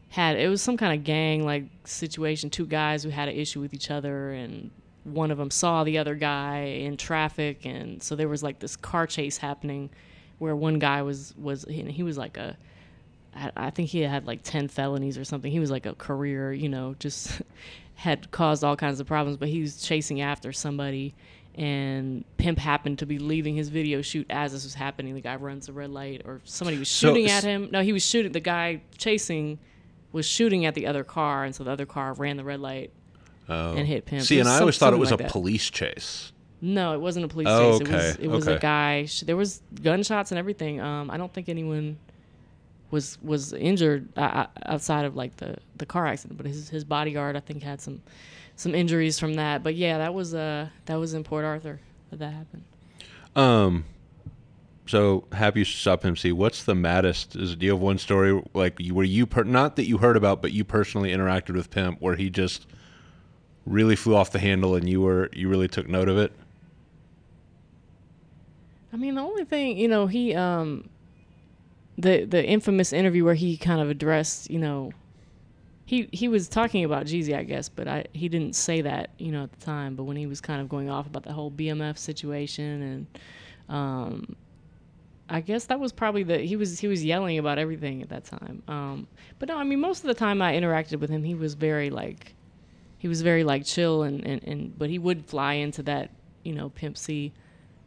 [0.09, 2.49] had it was some kind of gang like situation.
[2.49, 4.69] Two guys who had an issue with each other, and
[5.03, 8.75] one of them saw the other guy in traffic, and so there was like this
[8.75, 9.89] car chase happening,
[10.37, 12.55] where one guy was was he was like a
[13.55, 15.51] I think he had like ten felonies or something.
[15.51, 17.41] He was like a career, you know, just
[17.95, 19.37] had caused all kinds of problems.
[19.37, 21.13] But he was chasing after somebody,
[21.55, 25.13] and Pimp happened to be leaving his video shoot as this was happening.
[25.15, 27.69] The guy runs a red light, or somebody was So- shooting at him.
[27.71, 28.31] No, he was shooting.
[28.31, 29.59] The guy chasing
[30.11, 32.91] was shooting at the other car, and so the other car ran the red light
[33.47, 34.23] and hit Pimp.
[34.23, 35.31] See, and I always thought it was like a that.
[35.31, 36.31] police chase.
[36.61, 37.87] No, it wasn't a police Oh, chase.
[37.89, 38.55] It was it was okay.
[38.55, 39.05] a guy.
[39.05, 40.79] sh- There was gunshots and everything.
[40.79, 41.97] Um, I don't think anyone
[42.93, 46.83] was was injured uh, uh, outside of like the the car accident, but his his
[46.83, 48.03] bodyguard I think had some
[48.55, 49.63] some injuries from that.
[49.63, 52.63] But yeah, that was uh that was in Port Arthur that that happened.
[53.35, 53.85] Um,
[54.85, 56.31] so happy stop MC.
[56.31, 57.35] What's the maddest?
[57.35, 60.15] Is do you have one story like you, where you per, not that you heard
[60.15, 62.67] about, but you personally interacted with Pimp, where he just
[63.65, 66.31] really flew off the handle and you were you really took note of it?
[68.93, 70.89] I mean, the only thing, you know, he um
[71.97, 74.91] the the infamous interview where he kind of addressed, you know,
[75.85, 79.31] he he was talking about Jeezy, I guess, but I he didn't say that, you
[79.31, 81.51] know, at the time, but when he was kind of going off about the whole
[81.51, 83.19] BMF situation and
[83.69, 84.35] um
[85.29, 88.25] I guess that was probably the he was he was yelling about everything at that
[88.25, 88.63] time.
[88.67, 89.07] Um
[89.39, 91.89] but no, I mean most of the time I interacted with him, he was very
[91.89, 92.33] like
[92.97, 96.11] he was very like chill and and, and but he would fly into that,
[96.43, 97.33] you know, Pimp C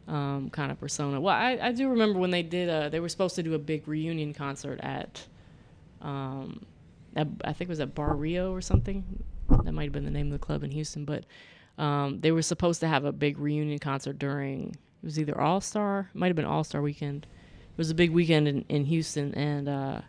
[0.07, 1.19] um, kind of persona.
[1.19, 2.69] Well, I, I do remember when they did.
[2.69, 5.25] Uh, they were supposed to do a big reunion concert at,
[6.01, 6.65] um,
[7.15, 9.03] at, I think it was at Bar Rio or something.
[9.63, 11.05] That might have been the name of the club in Houston.
[11.05, 11.25] But
[11.77, 14.75] um, they were supposed to have a big reunion concert during.
[15.03, 17.27] It was either All Star, might have been All Star weekend.
[17.71, 20.01] It was a big weekend in, in Houston, and uh,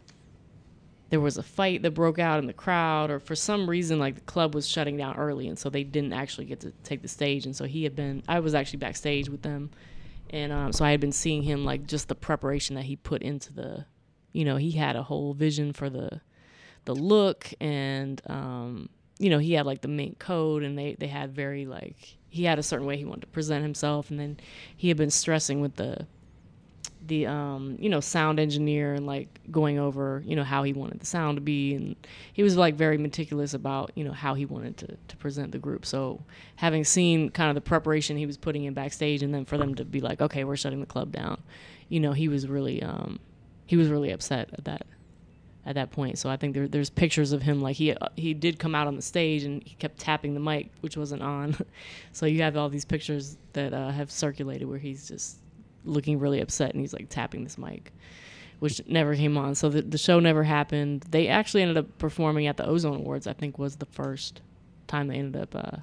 [1.11, 4.15] there was a fight that broke out in the crowd, or for some reason, like
[4.15, 7.09] the club was shutting down early, and so they didn't actually get to take the
[7.09, 7.47] stage.
[7.47, 9.71] And so he had been, I was actually backstage with them,
[10.31, 13.23] and um, so I had been seeing him like just the preparation that he put
[13.23, 13.87] into the,
[14.33, 16.21] you know, he had a whole vision for the,
[16.85, 21.09] the look, and um, you know, he had like the mink coat, and they they
[21.09, 24.39] had very like he had a certain way he wanted to present himself, and then
[24.77, 26.07] he had been stressing with the
[27.09, 31.01] the um you know sound engineer and like going over you know how he wanted
[31.01, 31.75] the sound to be.
[31.75, 31.97] And
[32.33, 35.59] he was like very meticulous about you know how he wanted to, to present the
[35.59, 35.85] group.
[35.85, 36.23] So
[36.57, 39.75] having seen kind of the preparation he was putting in backstage and then for them
[39.75, 41.43] to be like okay we're shutting the club down
[41.89, 43.19] you know he was really um
[43.67, 44.87] he was really upset at that
[45.67, 46.19] at that point.
[46.19, 48.97] So i think there, there's pictures of him like he he did come out on
[48.97, 51.57] the stage and he kept tapping the mic which wasn't on.
[52.13, 55.39] So you have all these pictures that uh, have circulated where he's just
[55.89, 57.93] looking really upset and he's like tapping this mic
[58.61, 59.55] which never came on.
[59.55, 61.05] So the, the show never happened.
[61.11, 64.43] They actually ended up performing at the ozone awards i think was the first
[64.89, 65.77] time they ended up uh,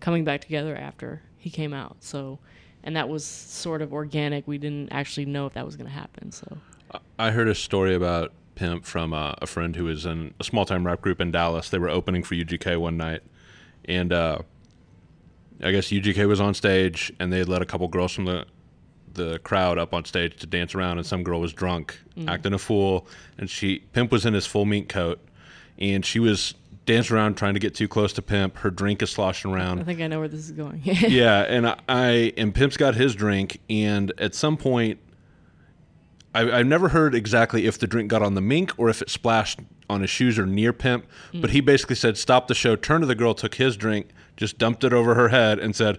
[0.00, 1.96] coming back together after he came out.
[2.00, 2.38] So
[2.82, 4.46] and that was sort of organic.
[4.46, 6.58] We didn't actually know if that was going to happen so.
[7.18, 10.64] I heard a story about Pimp from uh, a friend who was in a small
[10.64, 11.68] time rap group in Dallas.
[11.68, 13.22] They were opening for UGK one night,
[13.84, 14.38] and uh,
[15.62, 18.46] I guess UGK was on stage, and they had let a couple girls from the
[19.16, 22.28] the crowd up on stage to dance around, and some girl was drunk, mm.
[22.28, 23.06] acting a fool,
[23.38, 25.20] and she Pimp was in his full mink coat,
[25.78, 28.58] and she was dancing around trying to get too close to Pimp.
[28.58, 31.66] Her drink is sloshing around i think i know where this is going yeah, and
[31.66, 35.00] I, I and Pimp's got his drink, and at some point,
[36.34, 39.10] I, I've never heard exactly if the drink got on the mink or if it
[39.10, 41.06] splashed on his shoes or near Pimp.
[41.32, 41.52] But mm.
[41.54, 44.84] he basically said, "Stop the show." Turned to the girl, took his drink, just dumped
[44.84, 45.98] it over her head, and said,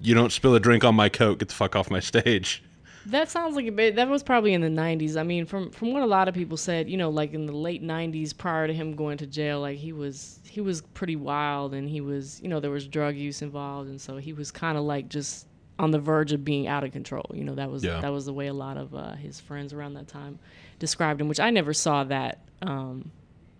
[0.00, 1.38] "You don't spill a drink on my coat.
[1.38, 2.62] Get the fuck off my stage."
[3.06, 3.94] That sounds like a bit.
[3.94, 5.16] That was probably in the '90s.
[5.16, 7.52] I mean, from from what a lot of people said, you know, like in the
[7.52, 11.72] late '90s, prior to him going to jail, like he was he was pretty wild,
[11.72, 14.76] and he was, you know, there was drug use involved, and so he was kind
[14.76, 15.46] of like just
[15.78, 17.26] on the verge of being out of control.
[17.32, 18.00] You know, that was Yeah.
[18.00, 20.38] that was the way a lot of uh, his friends around that time
[20.80, 23.12] described him, which I never saw that um,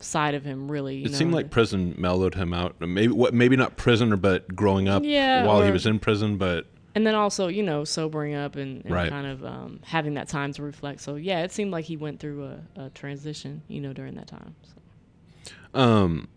[0.07, 0.97] side of him really.
[0.97, 2.81] You It know, seemed like prison mellowed him out.
[2.81, 3.35] Maybe what?
[3.35, 6.37] Maybe not prisoner, but growing up Yeah, while he was in prison.
[6.39, 9.11] But and then also you know sobering up and, and Right.
[9.11, 12.21] kind of um, having that time to reflect so yeah it seemed like he went
[12.21, 15.79] through a, a transition you know during that time so.
[15.79, 16.29] Um,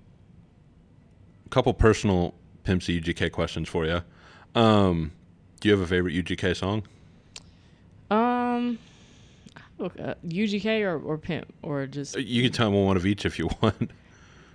[1.45, 2.33] a couple personal
[2.65, 4.01] Pimp C UGK questions for you.
[4.53, 5.11] Um,
[5.61, 6.83] do you have a favorite UGK song?
[8.11, 8.77] um
[9.85, 13.39] uh, UGK or, or pimp or just You can tell me one of each if
[13.39, 13.91] you want.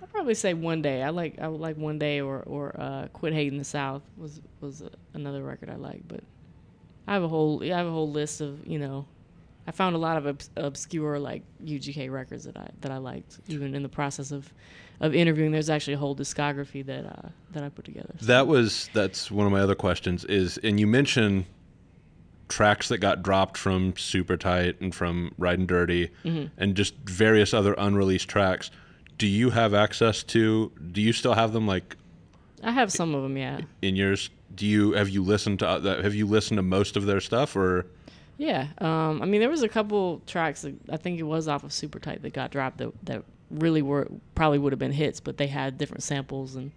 [0.01, 3.07] I'd probably say one day I like I would like one day or or uh,
[3.13, 6.21] quit hating the South was was uh, another record I like but
[7.07, 9.05] I have a whole I have a whole list of you know
[9.67, 13.39] I found a lot of obs- obscure like UGK records that I that I liked
[13.47, 14.53] even in the process of
[15.01, 18.25] of interviewing there's actually a whole discography that uh, that I put together so.
[18.27, 20.23] That was that's one of my other questions.
[20.25, 21.45] Is and you mentioned
[22.47, 26.47] tracks that got dropped from Super Tight and from Riding Dirty Mm-hmm.
[26.57, 28.71] and just various other unreleased tracks.
[29.17, 30.71] Do you have access to?
[30.91, 31.95] Do you still have them like
[32.63, 33.61] I have some of them, yeah.
[33.81, 34.29] in yours?
[34.53, 37.55] Do you have you listened to uh, have you listened to most of their stuff
[37.55, 37.85] or?
[38.37, 38.67] Yeah.
[38.79, 41.71] Um, I mean, there was a couple tracks that I think it was off of
[41.71, 45.37] Super Tight that got dropped that, that really were probably would have been hits, but
[45.37, 46.71] they had different samples and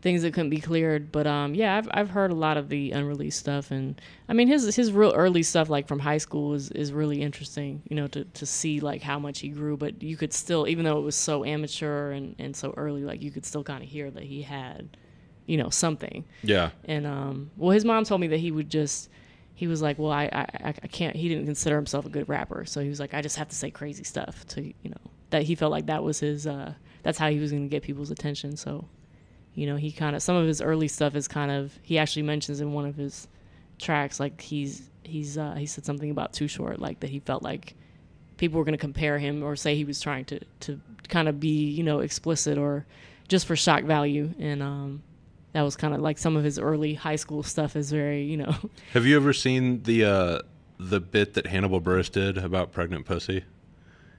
[0.00, 1.10] things that couldn't be cleared.
[1.10, 4.48] But um, yeah, I've I've heard a lot of the unreleased stuff, and I mean
[4.48, 7.82] his his real early stuff like from high school is is really interesting.
[7.88, 10.84] You know, to to see like how much he grew, but you could still, even
[10.84, 13.88] though it was so amateur and and so early, like you could still kind of
[13.88, 14.96] hear that he had,
[15.46, 16.24] you know, something.
[16.42, 16.70] Yeah.
[16.84, 19.10] And um, well, his mom told me that he would just,
[19.54, 21.16] he was like, well, I, I, I can't.
[21.16, 23.56] He didn't consider himself a good rapper, so he was like, I just have to
[23.56, 27.18] say crazy stuff to, you know, that he felt like that was his, uh, that's
[27.18, 28.56] how he was going to get people's attention.
[28.56, 28.86] So,
[29.58, 32.22] you know, he kind of some of his early stuff is kind of he actually
[32.22, 33.26] mentions in one of his
[33.78, 37.42] tracks like he's he's uh, he said something about Too Short like that he felt
[37.42, 37.74] like
[38.36, 41.40] people were going to compare him or say he was trying to to kind of
[41.40, 42.86] be you know explicit or
[43.26, 45.02] just for shock value and um
[45.52, 48.36] that was kind of like some of his early high school stuff is very you
[48.36, 48.54] know
[48.92, 50.38] Have you ever seen the uh,
[50.78, 53.44] the bit that Hannibal Buress did about pregnant pussy?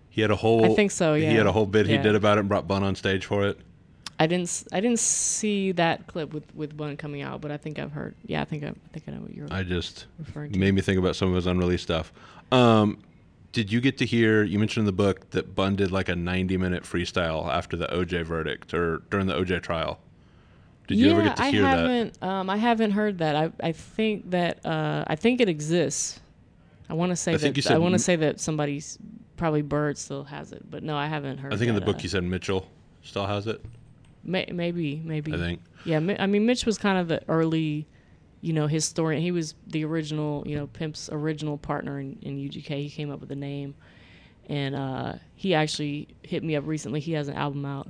[0.09, 0.65] He had a whole.
[0.65, 1.29] I think so, yeah.
[1.29, 3.45] He had a whole bit he did about it and brought Bun on stage for
[3.47, 3.59] it.
[4.19, 7.79] I didn't I didn't see that clip with with one coming out but I think
[7.79, 10.51] I've heard yeah I think I, I think I know what you're I just referring
[10.51, 12.11] to made me think about some of his unreleased stuff.
[12.51, 12.99] Um,
[13.51, 14.43] did you get to hear?
[14.43, 18.23] You mentioned in the book that Bun did like a ninety-minute freestyle after the OJ
[18.25, 19.99] verdict or during the OJ trial.
[20.87, 21.79] Did you yeah, ever get to hear I that?
[21.79, 22.23] haven't.
[22.23, 23.35] Um, I haven't heard that.
[23.35, 26.19] I I think that uh, I think it exists.
[26.89, 28.97] I want to say I that I want m- to say that somebody's
[29.37, 31.53] probably Bird still has it, but no, I haven't heard.
[31.53, 32.67] I think in the book uh, you said Mitchell
[33.03, 33.63] still has it.
[34.23, 35.61] May, maybe maybe I think.
[35.85, 35.97] yeah.
[35.97, 37.87] I mean, Mitch was kind of the early,
[38.41, 39.21] you know, historian.
[39.21, 42.83] He was the original, you know, Pimp's original partner in, in UGK.
[42.83, 43.75] He came up with the name,
[44.47, 46.99] and uh, he actually hit me up recently.
[46.99, 47.89] He has an album out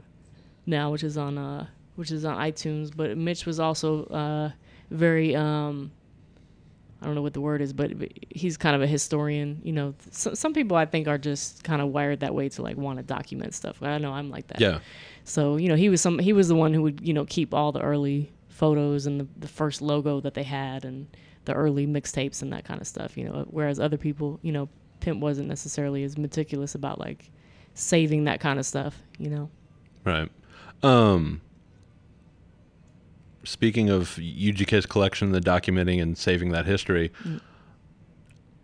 [0.65, 2.91] now, which is on uh, which is on iTunes.
[2.95, 4.51] But Mitch was also uh,
[4.89, 5.91] very um,
[7.01, 7.91] I don't know what the word is, but
[8.29, 9.61] he's kind of a historian.
[9.63, 12.75] You know, some people I think are just kind of wired that way to like
[12.75, 13.81] want to document stuff.
[13.81, 14.59] I know I'm like that.
[14.59, 14.79] Yeah.
[15.29, 17.53] So you know, he was some he was the one who would you know keep
[17.53, 21.07] all the early photos and the, the first logo that they had and
[21.45, 23.15] the early mixtapes and that kind of stuff.
[23.15, 24.69] You know, whereas other people, you know,
[25.01, 27.29] Pimp wasn't necessarily as meticulous about like
[27.75, 29.01] saving that kind of stuff.
[29.19, 29.49] You know.
[30.03, 30.31] Right.
[30.81, 31.41] Um,
[33.43, 37.11] speaking of UGK's collection, the documenting and saving that history,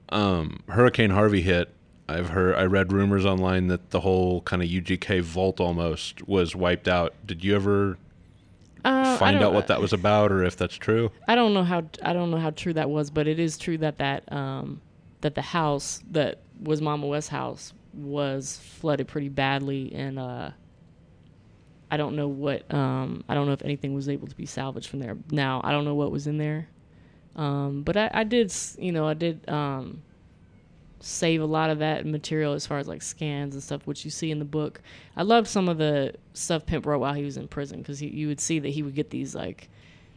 [0.09, 1.71] um, Hurricane Harvey hit.
[2.07, 6.55] I've heard, I read rumors online that the whole kind of UGK vault almost was
[6.55, 7.13] wiped out.
[7.25, 7.97] Did you ever
[8.83, 11.11] Uh, find out what that was about, or if that's true?
[11.27, 13.79] I don't know how I don't know how true that was, but it is true
[13.79, 14.81] that that um,
[15.21, 20.51] that the house that was Mama Wes's house was flooded pretty badly, and uh,
[21.89, 24.87] I don't know what um, I don't know if anything was able to be salvaged
[24.87, 25.17] from there.
[25.31, 26.67] Now I don't know what was in there,
[27.35, 30.03] um, but I, I did you know I did um,
[30.99, 34.11] save a lot of that material as far as like scans and stuff, which you
[34.11, 34.81] see in the book.
[35.15, 38.27] I love some of the stuff Pimp wrote while he was in prison because you
[38.27, 39.69] would see that he would get these like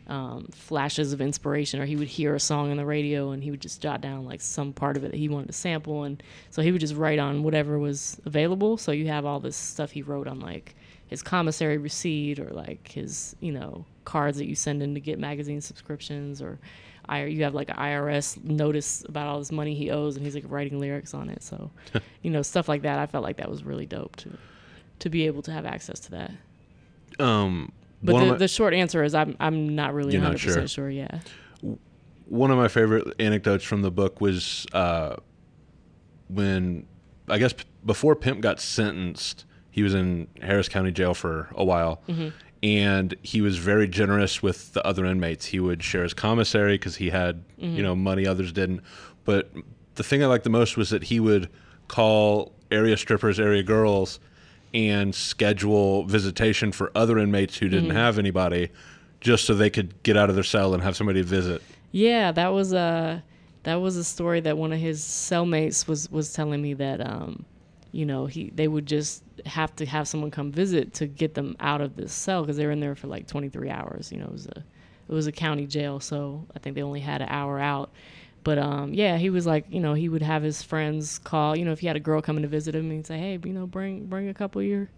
[0.09, 3.51] um, flashes of inspiration, or he would hear a song on the radio and he
[3.51, 6.23] would just jot down like some part of it that he wanted to sample, and
[6.51, 8.79] so he would just write on whatever was available.
[8.79, 10.75] So you have all this stuff he wrote on like
[11.09, 15.19] his commissary receipt or like his you know cards that you send in to get
[15.19, 16.59] magazine subscriptions or.
[17.09, 20.35] I, you have like an IRS notice about all this money he owes, and he's
[20.35, 21.43] like writing lyrics on it.
[21.43, 21.71] So,
[22.23, 22.99] you know, stuff like that.
[22.99, 24.31] I felt like that was really dope to
[25.01, 26.33] to be able to have access to that.
[27.21, 30.55] Um, But the, my, the short answer is I'm I'm not really You're 100 not
[30.55, 30.69] sure.
[30.69, 30.91] sure.
[30.91, 31.21] Yeah.
[32.27, 35.17] one of my favorite anecdotes from the book was uh,
[36.29, 36.87] when
[37.29, 41.65] I guess p- before Pimp got sentenced, he was in Harris County Jail for a
[41.65, 42.03] while,
[42.63, 45.47] and he was very generous with the other inmates.
[45.47, 48.81] He would share his commissary because he had you know money others didn't.
[49.25, 49.51] But
[49.95, 51.49] the thing I liked the most was that he would
[51.89, 54.21] call area strippers, area girls,
[54.75, 58.71] and schedule visitation for other inmates who didn't have anybody,
[59.21, 61.63] just so they could get out of their cell and have somebody visit.
[61.93, 63.23] Yeah, that was a
[63.63, 67.45] that was a story that one of his cellmates was was telling me that um,
[67.93, 71.57] you know, he they would just have to have someone come visit to get them
[71.61, 74.11] out of this cell because they were in there for like 23 hours.
[74.13, 74.65] You know, it was a
[75.09, 77.91] it was a county jail, so I think they only had an hour out.
[78.45, 81.57] But um, yeah, he was like, you know, he would have his friends call.
[81.57, 83.53] You know, if he had a girl coming to visit him, he'd say, hey, you
[83.53, 84.89] know, bring bring a couple of your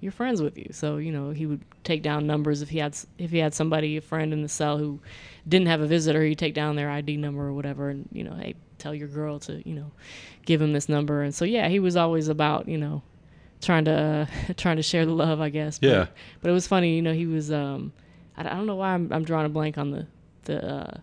[0.00, 0.68] your friends with you.
[0.72, 3.96] So you know he would take down numbers if he had if he had somebody
[3.96, 5.00] a friend in the cell who
[5.46, 8.34] didn't have a visitor, he'd take down their ID number or whatever, and you know,
[8.34, 9.90] hey, tell your girl to you know
[10.46, 11.22] give him this number.
[11.22, 13.02] And so yeah, he was always about you know
[13.60, 13.92] trying to
[14.50, 15.78] uh, trying to share the love, I guess.
[15.78, 16.06] But, Yeah.
[16.40, 17.92] But it was funny, you know, he was um
[18.36, 20.06] I, I don't know why I'm I'm drawing a blank on the
[20.44, 20.96] the uh,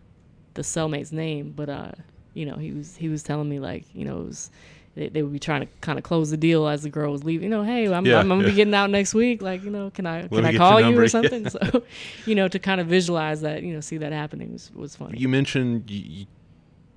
[0.56, 1.92] the cellmate's name, but uh
[2.34, 4.50] you know he was he was telling me like you know it was.
[4.98, 7.26] They, they would be trying to kind of close the deal as the girl was
[7.26, 7.44] leaving.
[7.44, 8.50] You know, hey, I'm, Yeah, I'm, gonna yeah.
[8.50, 9.42] be getting out next week.
[9.42, 11.50] Like, you know, can I me can I call you or something?
[11.50, 11.84] So,
[12.26, 15.20] you know, to kind of visualize that, you know, see that happening was was funny.
[15.20, 15.92] You mentioned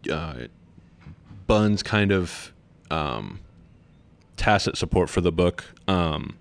[0.08, 0.34] uh,
[1.48, 2.52] Bun's kind of
[2.90, 3.40] um,
[4.38, 5.64] tacit support for the book.
[5.86, 6.38] Um,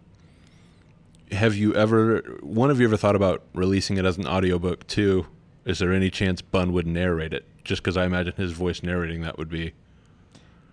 [1.32, 5.28] have you ever, one of you ever thought about releasing it as an audiobook too?
[5.66, 7.46] Is there any chance Bun would narrate it?
[7.66, 9.74] Just because I imagine his voice narrating that would be.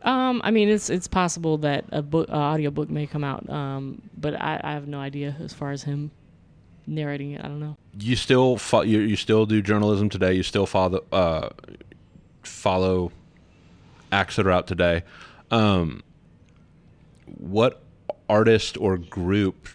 [0.03, 4.03] Um, I mean, it's it's possible that a book, uh, audiobook may come out, um,
[4.17, 6.11] but I, I have no idea as far as him
[6.87, 7.43] narrating it.
[7.43, 7.77] I don't know.
[7.99, 10.35] You still fo- you, you still do journalism today.
[10.35, 11.49] You still follow uh,
[12.43, 13.13] follow
[14.13, 15.03] acts that are out today.
[15.51, 16.03] Um,
[17.45, 17.83] what
[18.29, 19.69] artist or group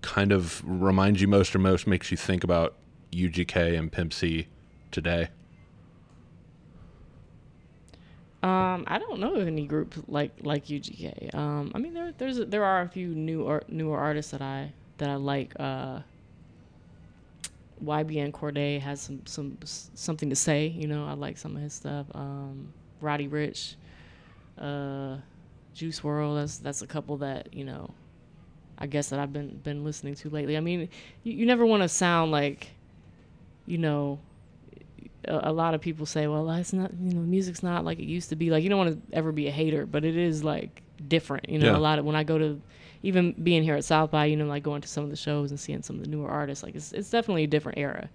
[0.00, 2.74] kind of reminds you most or most makes you think about
[3.12, 4.48] UGK and Pimp C
[4.90, 5.28] today?
[8.42, 11.34] Um, I don't know of any group like like UGK.
[11.34, 15.10] Um, I mean, there there's there are a few new newer artists that I that
[15.10, 15.52] I like.
[15.60, 16.00] Uh,
[17.84, 20.68] YBN Cordae has some some something to say.
[20.68, 22.06] You know, I like some of his stuff.
[22.14, 23.74] Um, Roddy Ricch,
[24.58, 25.18] uh,
[25.74, 26.36] Juice WRLD.
[26.40, 27.90] That's that's a couple that you know.
[28.78, 30.56] I guess that I've been been listening to lately.
[30.56, 30.88] I mean,
[31.22, 32.68] you, you never want to sound like,
[33.64, 34.18] you know,
[35.24, 38.06] a, a lot of people say, well, it's not, you know, music's not like it
[38.06, 38.50] used to be.
[38.50, 41.48] Like, you don't want to ever be a hater, but it is like different.
[41.48, 41.76] You know, Yeah.
[41.76, 42.60] a lot of when I go to,
[43.04, 45.50] even being here at South by, you know, like going to some of the shows
[45.50, 48.08] and seeing some of the newer artists, like it's it's definitely a different era.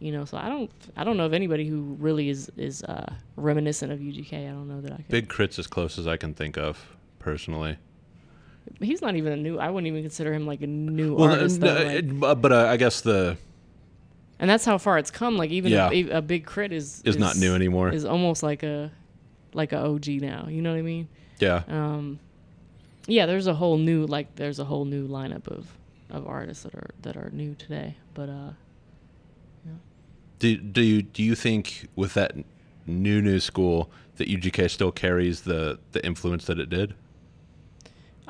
[0.00, 3.10] You know, so I don't I don't know of anybody who really is is uh,
[3.36, 4.34] reminiscent of UGK.
[4.48, 5.08] I don't know that I could.
[5.08, 7.76] Big K.R.I.T.'s as close as I can think of personally.
[8.80, 9.58] He's not even a new.
[9.58, 11.60] I wouldn't even consider him like a new Well, artist.
[11.60, 13.36] though, like- but uh, I guess the
[14.38, 15.36] and that's how far it's come.
[15.36, 15.90] Like even Yeah.
[15.90, 16.74] a, a Big K.R.I.T.
[16.74, 17.90] is is not new anymore.
[17.90, 18.90] Is almost like a
[19.54, 20.46] like a OG now.
[20.48, 21.08] You know what I mean?
[21.38, 21.62] yeah.
[21.68, 22.18] um,
[23.06, 25.66] yeah, there's a whole new like there's a whole new lineup of
[26.10, 27.96] of artists that are that are new today.
[28.14, 28.50] But uh,
[30.38, 32.32] Do do you do you think with that
[32.86, 36.94] new new school that UGK still carries the the influence that it did?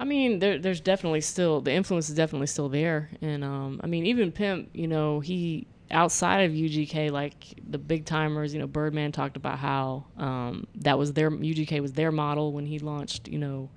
[0.01, 3.87] I mean, there there's definitely still the influence is definitely still there, and um, I
[3.87, 7.35] mean even Pimp, you know, he outside of UGK like
[7.69, 11.93] the Big Tymers, you know, Birdman talked about how um, that was their UGK was
[11.93, 13.69] their model when he launched, you know,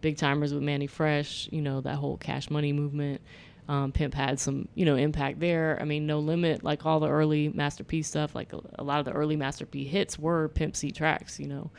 [0.00, 3.20] Big Tymers with Mannie Fresh, you know, that whole Cash Money movement.
[3.68, 5.78] Um, Pimp had some, you know, impact there.
[5.80, 8.98] I mean, No Limit, like all the early Master P stuff, like a, a lot
[9.00, 11.70] of the early Master P hits were Pimp C tracks, you know,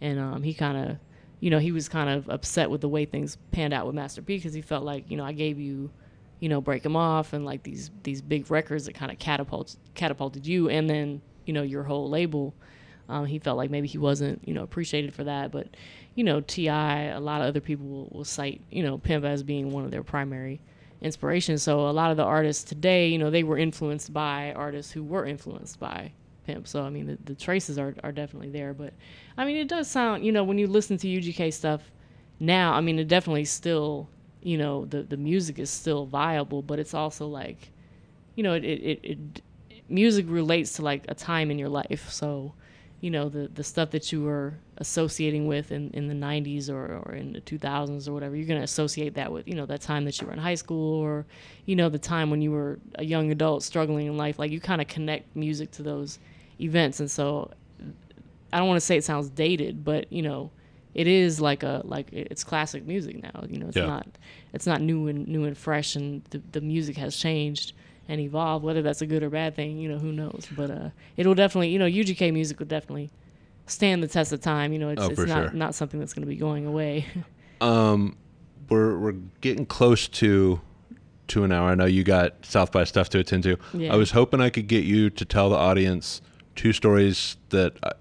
[0.00, 0.98] and um, he kind of,
[1.40, 4.22] you know, he was kind of upset with the way things panned out with Master
[4.22, 5.90] P because he felt like, you know, I gave you,
[6.40, 9.78] you know, break him off and like these these big records that kind of catapulted
[9.94, 12.54] catapulted you and then you know your whole label.
[13.08, 15.52] Um, he felt like maybe he wasn't, you know, appreciated for that.
[15.52, 15.68] But,
[16.16, 19.44] you know, T.I, a lot of other people will, will cite, you know, Pimp as
[19.44, 20.60] being one of their primary
[21.00, 21.62] inspirations.
[21.62, 25.04] So a lot of the artists today, you know, they were influenced by artists who
[25.04, 26.12] were influenced by
[26.46, 26.66] Pimp.
[26.68, 28.72] So I mean, the, the traces are are definitely there.
[28.72, 28.92] But
[29.36, 31.82] I mean, it does sound, you know, when you listen to UGK stuff
[32.38, 34.08] now, I mean, it definitely still,
[34.42, 37.70] you know, the the music is still viable, but it's also like,
[38.34, 39.42] you know, it it, it, it
[39.88, 42.10] music relates to like a time in your life.
[42.10, 42.54] So,
[43.00, 47.02] you know, the the stuff that you were associating with in, in the 90s or,
[47.06, 49.80] or in the 2000s or whatever, you're going to associate that with, you know, that
[49.80, 51.24] time that you were in high school or,
[51.64, 54.38] you know, the time when you were a young adult struggling in life.
[54.38, 56.18] Like you kind of connect music to those
[56.60, 57.00] events.
[57.00, 57.50] And so
[58.52, 60.50] I don't want to say it sounds dated, but, you know,
[60.94, 63.44] it is like a like it's classic music now.
[63.48, 63.86] You know, it's Yeah.
[63.86, 64.06] not
[64.54, 67.74] it's not new and new and fresh, and the the music has changed
[68.08, 68.64] and evolved.
[68.64, 70.46] Whether that's a good or bad thing, you know, who knows?
[70.56, 70.88] But uh,
[71.18, 73.10] it'll definitely, you know, UGK music will definitely
[73.66, 74.72] stand the test of time.
[74.72, 75.50] You know, it's Oh, it's not sure.
[75.52, 77.04] not something that's going to be going away.
[77.60, 78.16] Um,
[78.68, 80.60] we're we're getting close to
[81.28, 81.70] to an hour.
[81.70, 83.56] I know you got South by stuff to attend to.
[83.74, 83.92] Yeah.
[83.94, 86.20] I was hoping I could get you to tell the audience
[86.56, 87.92] two stories that I,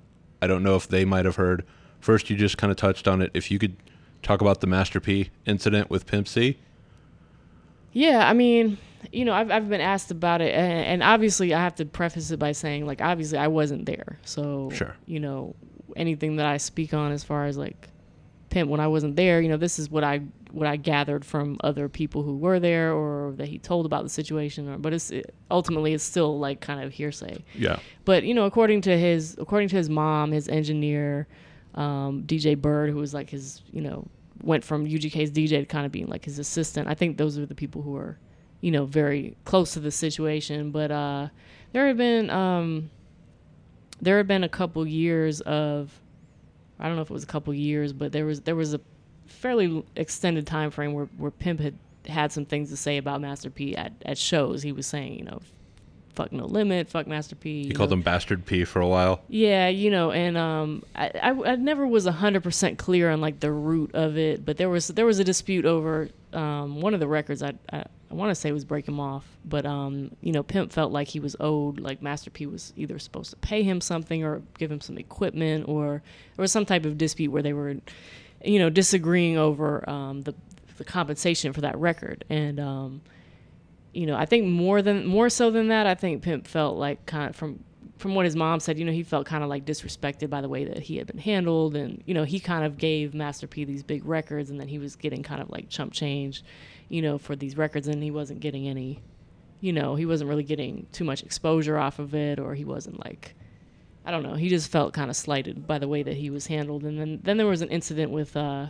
[0.41, 1.63] I don't know if they might have heard.
[1.99, 3.31] First, you just kind of touched on it.
[3.33, 3.75] If you could
[4.23, 6.57] talk about the Master P incident with Pimp C.
[7.93, 8.77] Yeah, I mean,
[9.11, 12.31] you know, I've I've been asked about it, and, and obviously I have to preface
[12.31, 14.95] it by saying, like, obviously I wasn't there, so Sure.
[15.05, 15.55] you know,
[15.95, 17.89] anything that I speak on as far as like
[18.49, 19.41] Pimp when I wasn't there.
[19.41, 20.21] You know, this is what I
[20.55, 24.09] what I gathered from other people who were there or that he told about the
[24.09, 24.69] situation.
[24.69, 27.43] Or, but it's it, ultimately it's still like kind of hearsay.
[27.53, 27.79] Yeah.
[28.05, 31.27] But you know, according to his according to his mom, his engineer,
[31.73, 34.07] um, DJ Bird, who was like his you know
[34.43, 36.87] went from UGK's DJ to kind of being like his assistant.
[36.87, 38.17] I think those are the people who are
[38.61, 40.71] you know very close to the situation.
[40.71, 41.27] But uh,
[41.73, 42.89] there have been um,
[44.01, 45.91] there have been a couple years of
[46.79, 48.79] I don't know if it was a couple years, but there was there was a
[49.35, 51.75] fairly extended time frame where, where Pimp had
[52.07, 54.61] had some things to say about Master P at, at shows.
[54.61, 55.39] He was saying, you know,
[56.15, 57.67] fuck no limit, fuck Master P.
[57.67, 57.95] He called know.
[57.95, 59.21] him Bastard P for a while.
[59.27, 63.39] Yeah, you know, and um, I, I, I never was hundred percent clear on like
[63.39, 66.99] the root of it, but there was there was a dispute over um, one of
[66.99, 67.43] the records.
[67.43, 70.71] I I, I want to say was Break Him Off, but um, you know, Pimp
[70.71, 74.23] felt like he was owed, like Master P was either supposed to pay him something
[74.23, 76.01] or give him some equipment, or
[76.35, 77.75] there was some type of dispute where they were,
[78.43, 80.33] you know, disagreeing over um, the
[80.77, 83.01] the compensation for that record, and um,
[83.93, 87.05] you know, I think more than more so than that, I think Pimp felt like
[87.05, 87.63] kind of from
[87.97, 90.49] from what his mom said, you know, he felt kind of like disrespected by the
[90.49, 93.63] way that he had been handled, and you know, he kind of gave Master P
[93.63, 96.43] these big records, and then he was getting kind of like chump change,
[96.89, 99.01] you know, for these records, and he wasn't getting any,
[99.61, 103.03] you know, he wasn't really getting too much exposure off of it, or he wasn't
[103.05, 103.33] like,
[104.05, 106.45] I don't know, he just felt kind of slighted by the way that he was
[106.47, 108.67] handled, and then then there was an incident with uh,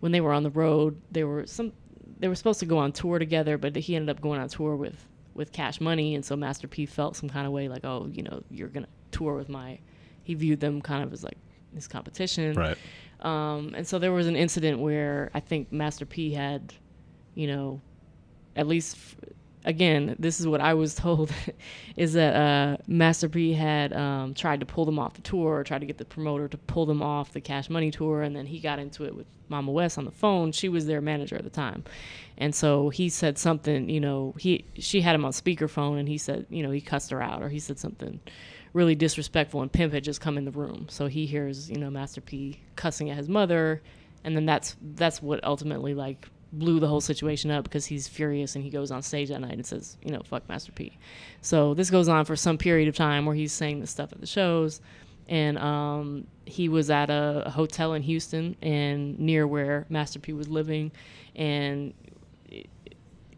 [0.00, 1.72] when they were on the road, they were some
[2.20, 4.74] they were supposed to go on tour together, but he ended up going on tour
[4.76, 8.08] with with Cash Money, and so Master P felt some kind of way, like, oh,
[8.12, 9.78] you know, you're gonna tour with my.
[10.24, 11.38] He viewed them kind of as like
[11.74, 12.76] his competition, Right.
[13.20, 16.72] um, and so there was an incident where I think Master P had,
[17.34, 17.80] you know,
[18.56, 19.16] at least f-
[19.68, 21.32] again, this is what I was told,
[21.96, 25.64] is that uh, Master P had um, tried to pull them off the tour, or
[25.64, 28.46] tried to get the promoter to pull them off the Cash Money tour, and then
[28.46, 30.50] he got into it with Mama Wes on the phone.
[30.50, 31.84] She was their manager at the time,
[32.38, 33.88] and so he said something.
[33.88, 37.10] You know, he she had him on speakerphone, and he said, you know, he cussed
[37.10, 38.18] her out, or he said something
[38.72, 41.90] really disrespectful, and Pimp had just come in the room, so he hears, you know,
[41.90, 43.82] Master P cussing at his mother,
[44.24, 48.54] and then that's that's what ultimately like blew the whole situation up because he's furious
[48.54, 50.96] and he goes on stage that night and says, you know, fuck Master P.
[51.42, 54.20] So this goes on for some period of time where he's saying this stuff at
[54.20, 54.80] the shows.
[55.28, 60.32] And um, he was at a, a hotel in Houston and near where Master P
[60.32, 60.90] was living.
[61.36, 61.92] And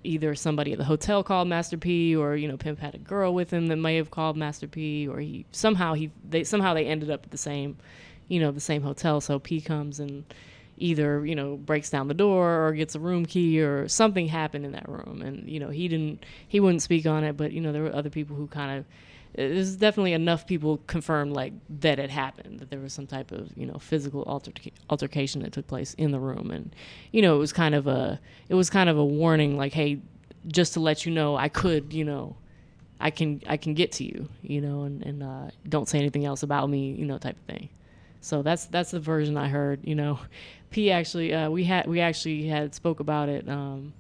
[0.04, 3.34] either somebody at the hotel called Master P or, you know, Pimp had a girl
[3.34, 6.86] with him that may have called Master P or he somehow he they somehow they
[6.86, 7.76] ended up at the same,
[8.28, 9.20] you know, the same hotel.
[9.20, 10.24] So P comes and
[10.80, 14.64] either you know breaks down the door or gets a room key or something happened
[14.64, 15.22] in that room.
[15.22, 17.94] And you know he didn't he wouldn't speak on it but you know there were
[17.94, 18.84] other people who kind of
[19.34, 23.50] there's definitely enough people confirmed like that it happened that there was some type of
[23.56, 26.50] you know physical alterca- altercation that took place in the room.
[26.50, 26.74] And
[27.12, 30.00] you know it was kind of a it was kind of a warning like hey
[30.46, 32.34] just to let you know i could you know
[32.98, 36.24] i can i can get to you you know and, and uh, don't say anything
[36.24, 37.68] else about me you know type of thing
[38.20, 39.80] so that's that's the version I heard.
[39.84, 40.20] You know,
[40.70, 43.92] P actually uh, we had we actually had spoke about it um,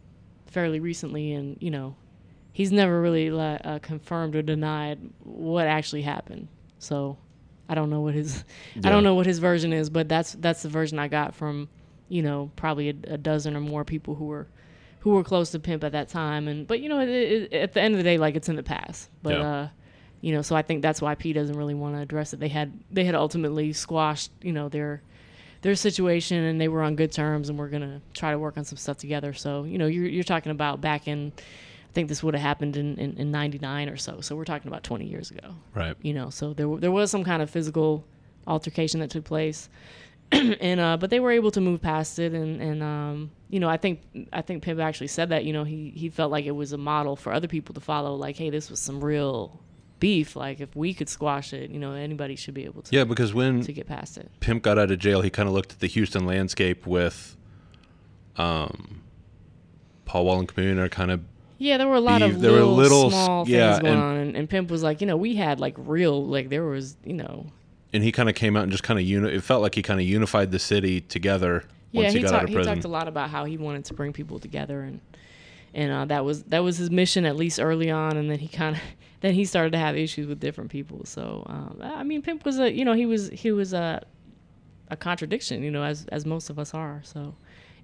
[0.46, 1.96] fairly recently, and you know,
[2.52, 6.48] he's never really uh, confirmed or denied what actually happened.
[6.78, 7.18] So
[7.68, 8.44] I don't know what his
[8.84, 11.68] I don't know what his version is, but that's that's the version I got from
[12.08, 14.48] you know probably a, a dozen or more people who were
[15.00, 16.46] who were close to Pimp at that time.
[16.46, 18.56] And but you know, it, it, at the end of the day, like it's in
[18.56, 19.08] the past.
[19.22, 19.50] But Yeah.
[19.50, 19.68] uh,
[20.20, 22.40] you know, so I think that's why P doesn't really want to address it.
[22.40, 25.02] They had they had ultimately squashed you know their
[25.62, 28.64] their situation and they were on good terms and we're gonna try to work on
[28.64, 29.32] some stuff together.
[29.32, 31.32] So you know, you're you're talking about back in.
[31.36, 34.20] I think this would have happened in, in, in 99 or so.
[34.20, 35.96] So we're talking about 20 years ago Right.
[36.02, 38.04] you know so there, there was some kind of physical
[38.46, 39.68] altercation that took place
[40.32, 43.68] and uh but they were able to move past it and and um you know
[43.68, 44.00] i think
[44.32, 46.78] i think pimp actually said that you know he he felt like it was a
[46.78, 49.58] model for other people to follow like hey this was some real
[50.00, 53.04] beef like if we could squash it you know anybody should be able to Yeah,
[53.04, 55.72] because when to get past it Pimp got out of jail, he kind of looked
[55.72, 57.36] at the Houston landscape with
[58.36, 59.02] um,
[60.04, 61.20] Paul Wall and Chamillionaire kind of
[61.58, 62.34] yeah there were a lot beef.
[62.34, 64.82] of There were little, little- small yeah, things going and- on and, and pimp was
[64.82, 67.46] like you know we had like real like there was you know
[67.92, 69.82] and he kind of came out and just kind of uni- it felt like he
[69.82, 72.42] kind of unified the city together Yeah, once he, he, got talked.
[72.44, 75.00] out of He talked a lot about how he wanted to bring people together, and
[75.74, 78.16] and uh, that was that was his mission at least early on.
[78.16, 78.82] And then he kind of
[79.20, 81.04] then he started to have issues with different people.
[81.04, 84.02] So um, I mean, Pimp was a you know he was he was a
[84.88, 87.00] a contradiction, you know, as as most of us are.
[87.04, 87.34] So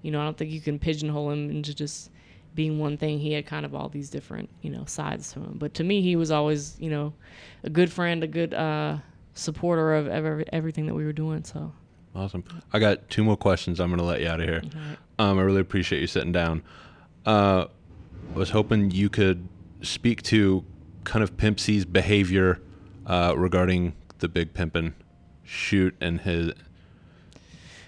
[0.01, 2.11] you know, I don't think you can pigeonhole him into just
[2.55, 3.19] being one thing.
[3.19, 5.55] He had kind of all these different you know sides to him.
[5.57, 7.13] But to me, he was always you know
[7.63, 8.97] a good friend, a good uh,
[9.33, 11.43] supporter of ever, everything that we were doing.
[11.43, 11.71] So.
[12.15, 12.43] Awesome.
[12.73, 13.79] I got two more questions.
[13.79, 14.63] I'm going to let you out of here.
[15.19, 16.63] Um, I really appreciate you sitting down.
[17.27, 17.65] Uh,
[18.33, 19.47] I was hoping you could
[19.83, 20.65] speak to
[21.07, 22.59] kind of Pimp C's behavior
[23.05, 24.93] uh, regarding the Big Pimpin'
[25.43, 26.51] shoot and his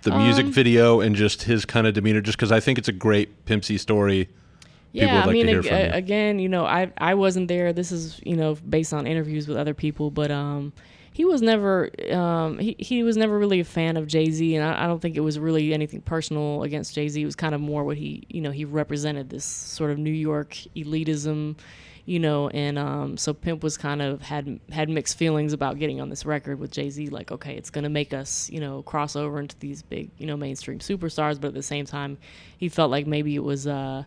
[0.04, 2.22] the music Um, video and just his kind of demeanor.
[2.22, 4.30] Just because I think it's a great Pimp C story.
[4.94, 5.92] Yeah, I like mean, to hear ag- from you.
[5.92, 7.74] again, you know, I I wasn't there.
[7.74, 10.72] This is you know based on interviews with other people, but um,
[11.12, 14.64] he was never um he he was never really a fan of Jay Z, and
[14.66, 17.22] I, I don't think it was really anything personal against Jay Z.
[17.22, 20.14] It was kind of more what he you know he represented this sort of New
[20.14, 21.58] York elitism,
[22.10, 26.02] you know, and um, so Pimp was kind of had had mixed feelings about getting
[26.02, 27.10] on this record with Jay Z.
[27.10, 30.36] Like, okay, it's gonna make us you know cross over into these big you know
[30.36, 32.18] mainstream superstars, but at the same time,
[32.58, 34.06] he felt like maybe it was uh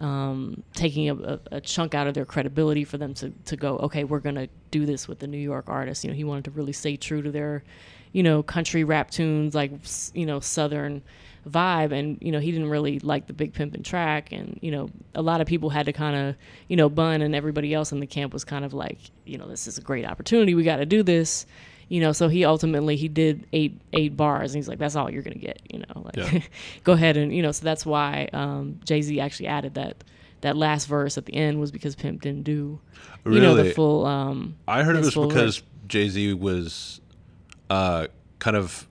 [0.00, 3.78] um, taking a, a, a chunk out of their credibility for them to, to go,
[3.78, 6.04] okay, we're going to do this with the New York artists.
[6.04, 7.64] You know, he wanted to really stay true to their,
[8.12, 9.72] you know, country rap tunes, like,
[10.12, 11.00] you know, Southern
[11.48, 11.92] vibe.
[11.92, 14.32] And, you know, he didn't really like the Big Pimpin' track.
[14.32, 16.36] And, you know, a lot of people had to kind of,
[16.68, 19.46] you know, Bun and everybody else in the camp was kind of like, you know,
[19.48, 20.54] this is a great opportunity.
[20.54, 21.46] We got to do this.
[21.88, 25.08] You know, so he ultimately he did eight eight bars, and he's like, "That's all
[25.08, 26.40] you're gonna get." You know, like Yeah.
[26.82, 27.52] go ahead and you know.
[27.52, 30.02] So that's why um, Jay Z actually added that
[30.40, 32.80] that last verse at the end was because Pimp didn't do
[33.24, 34.04] you know the full.
[34.04, 37.00] Um, I heard it was because Jay Z was
[37.70, 38.08] uh,
[38.40, 38.88] kind of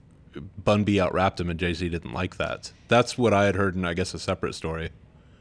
[0.64, 2.72] Bun B out rapped him, and Jay Z didn't like that.
[2.88, 4.90] That's what I had heard, and I guess a separate story.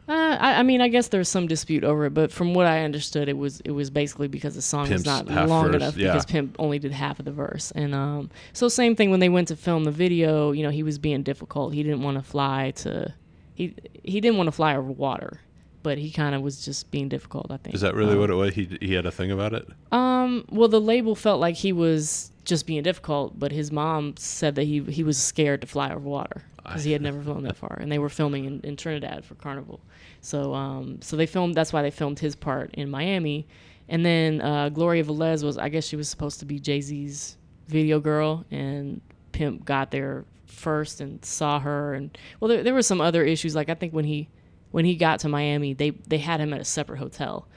[0.08, 2.84] Uh, I, I mean, I guess there's some dispute over it, but from what I
[2.84, 5.98] understood, it was it was basically because the song Pimp's was not long verse, enough
[5.98, 6.10] yeah.
[6.10, 9.30] because Pimp only did half of the verse, and um, so same thing when they
[9.30, 10.52] went to film the video.
[10.52, 11.74] You know, he was being difficult.
[11.74, 13.14] He didn't want to fly to
[13.56, 13.74] he
[14.04, 15.40] he didn't want to fly over water,
[15.82, 17.48] but he kind of was just being difficult.
[17.50, 18.54] I think Is that really Um, what it was?
[18.54, 19.68] He he had a thing about it.
[19.92, 24.56] Um, well, the label felt like he was just being difficult, but his mom said
[24.56, 27.58] that he he was scared to fly over water because he had never flown that
[27.58, 29.80] far, and they were filming in, in Trinidad for Carnival.
[30.22, 31.56] So, um, so they filmed.
[31.56, 33.48] That's why they filmed his part in Miami,
[33.90, 37.38] and then uh, Gloria Velez was, I guess, she was supposed to be Jay Z's
[37.68, 42.82] video girl, and Pimp got there first and saw her, and well, there, there were
[42.82, 43.56] some other issues.
[43.56, 44.30] Like I think when he
[44.72, 47.48] when he got to Miami, they they had him at a separate hotel,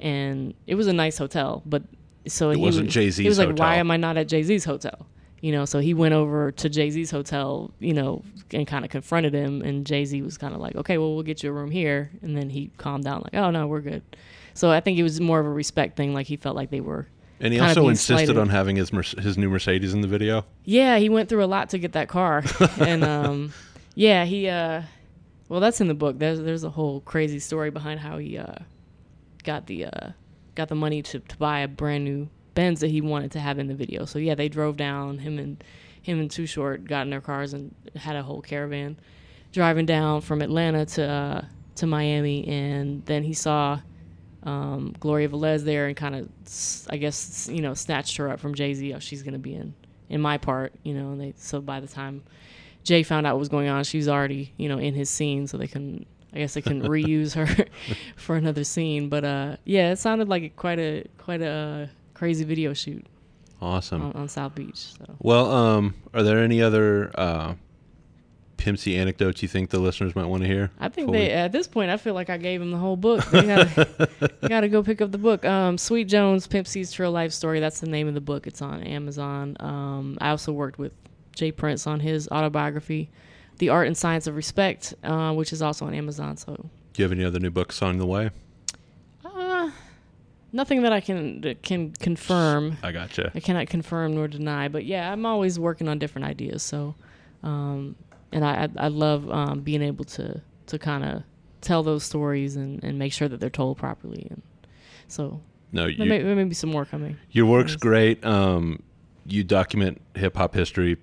[0.00, 1.82] and it was a nice hotel, but
[2.28, 3.66] so he wasn't Jay-Z's He was like, hotel.
[3.66, 5.06] "Why am I not at Jay Z's hotel?"
[5.40, 8.90] You know, so he went over to Jay Z's hotel, you know, and kind of
[8.90, 11.52] confronted him, and Jay Z was kind of like, "Okay, well, we'll get you a
[11.52, 14.02] room here," and then he calmed down, like, "Oh no, we're good."
[14.54, 16.80] So I think it was more of a respect thing, like he felt like they
[16.80, 17.06] were.
[17.40, 18.38] And he also insisted slighted.
[18.38, 20.44] on having his his new Mercedes in the video.
[20.64, 22.42] Yeah, he went through a lot to get that car,
[22.80, 23.52] and um,
[23.94, 24.48] yeah, he.
[24.48, 24.82] Uh,
[25.48, 26.18] well, that's in the book.
[26.18, 28.56] There's there's a whole crazy story behind how he uh,
[29.44, 30.10] got the uh,
[30.58, 33.60] got the money to, to buy a brand new Benz that he wanted to have
[33.60, 34.04] in the video.
[34.04, 35.62] So yeah, they drove down him and
[36.02, 38.98] him and Too Short got in their cars and had a whole caravan
[39.52, 41.44] driving down from Atlanta to uh,
[41.76, 43.80] to Miami, and then he saw
[44.42, 46.28] um, Gloria Velez there and kind of,
[46.90, 48.92] I guess, you know, snatched her up from Jay Z.
[48.94, 49.74] Oh, she's gonna be in
[50.08, 51.12] in my part, you know.
[51.12, 52.24] And they so by the time
[52.82, 55.46] Jay found out what was going on, she was already, you know, in his scene,
[55.46, 56.08] so they couldn't.
[56.38, 57.66] I guess they couldn't reuse her
[58.16, 59.08] for another scene.
[59.08, 63.04] But uh, yeah, it sounded like quite a quite a uh, crazy video shoot
[63.60, 64.02] Awesome.
[64.02, 64.76] on, on South Beach.
[64.76, 65.16] So.
[65.18, 67.54] Well, um, are there any other uh,
[68.56, 70.70] Pimp C anecdotes you think the listeners might want to hear?
[70.78, 72.96] I think they we- at this point I feel like I gave them the whole
[72.96, 73.24] book.
[73.26, 73.42] They
[74.48, 75.44] gotta, go pick up the book.
[75.44, 77.58] Um, Sweet Jones, Pimp C's Trill Life Story.
[77.58, 78.46] That's the name of the book.
[78.46, 79.56] It's on Amazon.
[79.58, 80.92] Um, I also worked with
[81.34, 83.10] J Prince on his autobiography,
[83.58, 86.36] The Art and Science of Respect, uh, which is also on Amazon.
[86.36, 88.30] So Do you have any other new books on the way?
[89.24, 89.70] uh,
[90.52, 92.76] nothing that I can that can confirm.
[92.82, 93.30] I gotcha.
[93.34, 96.62] I cannot confirm nor deny, but yeah, I'm always working on different ideas.
[96.62, 96.94] So,
[97.42, 97.96] um,
[98.32, 101.22] and I I, I love um, being able to to kind of
[101.60, 104.26] tell those stories and, and make sure that they're told properly.
[104.30, 104.42] And
[105.08, 105.40] so
[105.72, 107.16] No, there may, there may be some more coming.
[107.32, 108.24] your work's great.
[108.24, 108.82] Um,
[109.26, 110.96] you document hip hop history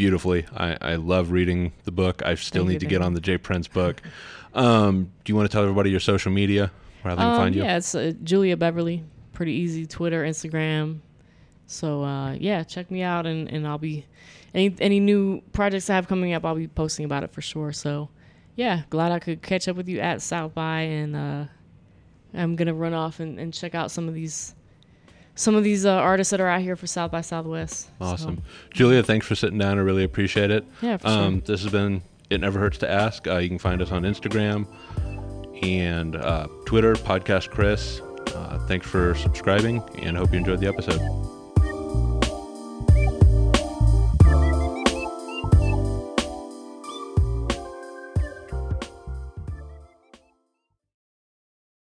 [0.00, 0.46] beautifully.
[0.56, 2.22] I, I love reading the book.
[2.24, 4.00] I still Thank need to get on the J Prince book.
[4.54, 6.72] Um, do you want to tell everybody your social media
[7.02, 7.62] where they can Um, find you?
[7.62, 9.04] Yeah, it's uh, Julia Beverly.
[9.34, 9.84] Pretty easy.
[9.84, 11.00] Twitter, Instagram.
[11.66, 14.06] So uh, yeah, check me out, and, and I'll be
[14.54, 16.46] any any new projects I have coming up.
[16.46, 17.70] I'll be posting about it for sure.
[17.70, 18.08] So
[18.56, 21.44] yeah, glad I could catch up with you at South by, and uh,
[22.32, 24.54] I'm gonna run off and, and check out some of these
[25.40, 27.86] some of these uh, artists that are out here for South by Southwest.
[27.98, 28.42] So, Awesome.
[28.74, 29.78] Julia, thanks for sitting down.
[29.78, 30.64] I really appreciate it.
[30.82, 31.40] yeah, for Um, sure.
[31.46, 33.26] this has been It Never Hurts to Ask.
[33.26, 34.66] Uh, you can find us on Instagram
[35.62, 38.00] and uh, Twitter, Podcast Chris.
[38.34, 41.00] Uh, thanks for subscribing and hope you enjoyed the episode.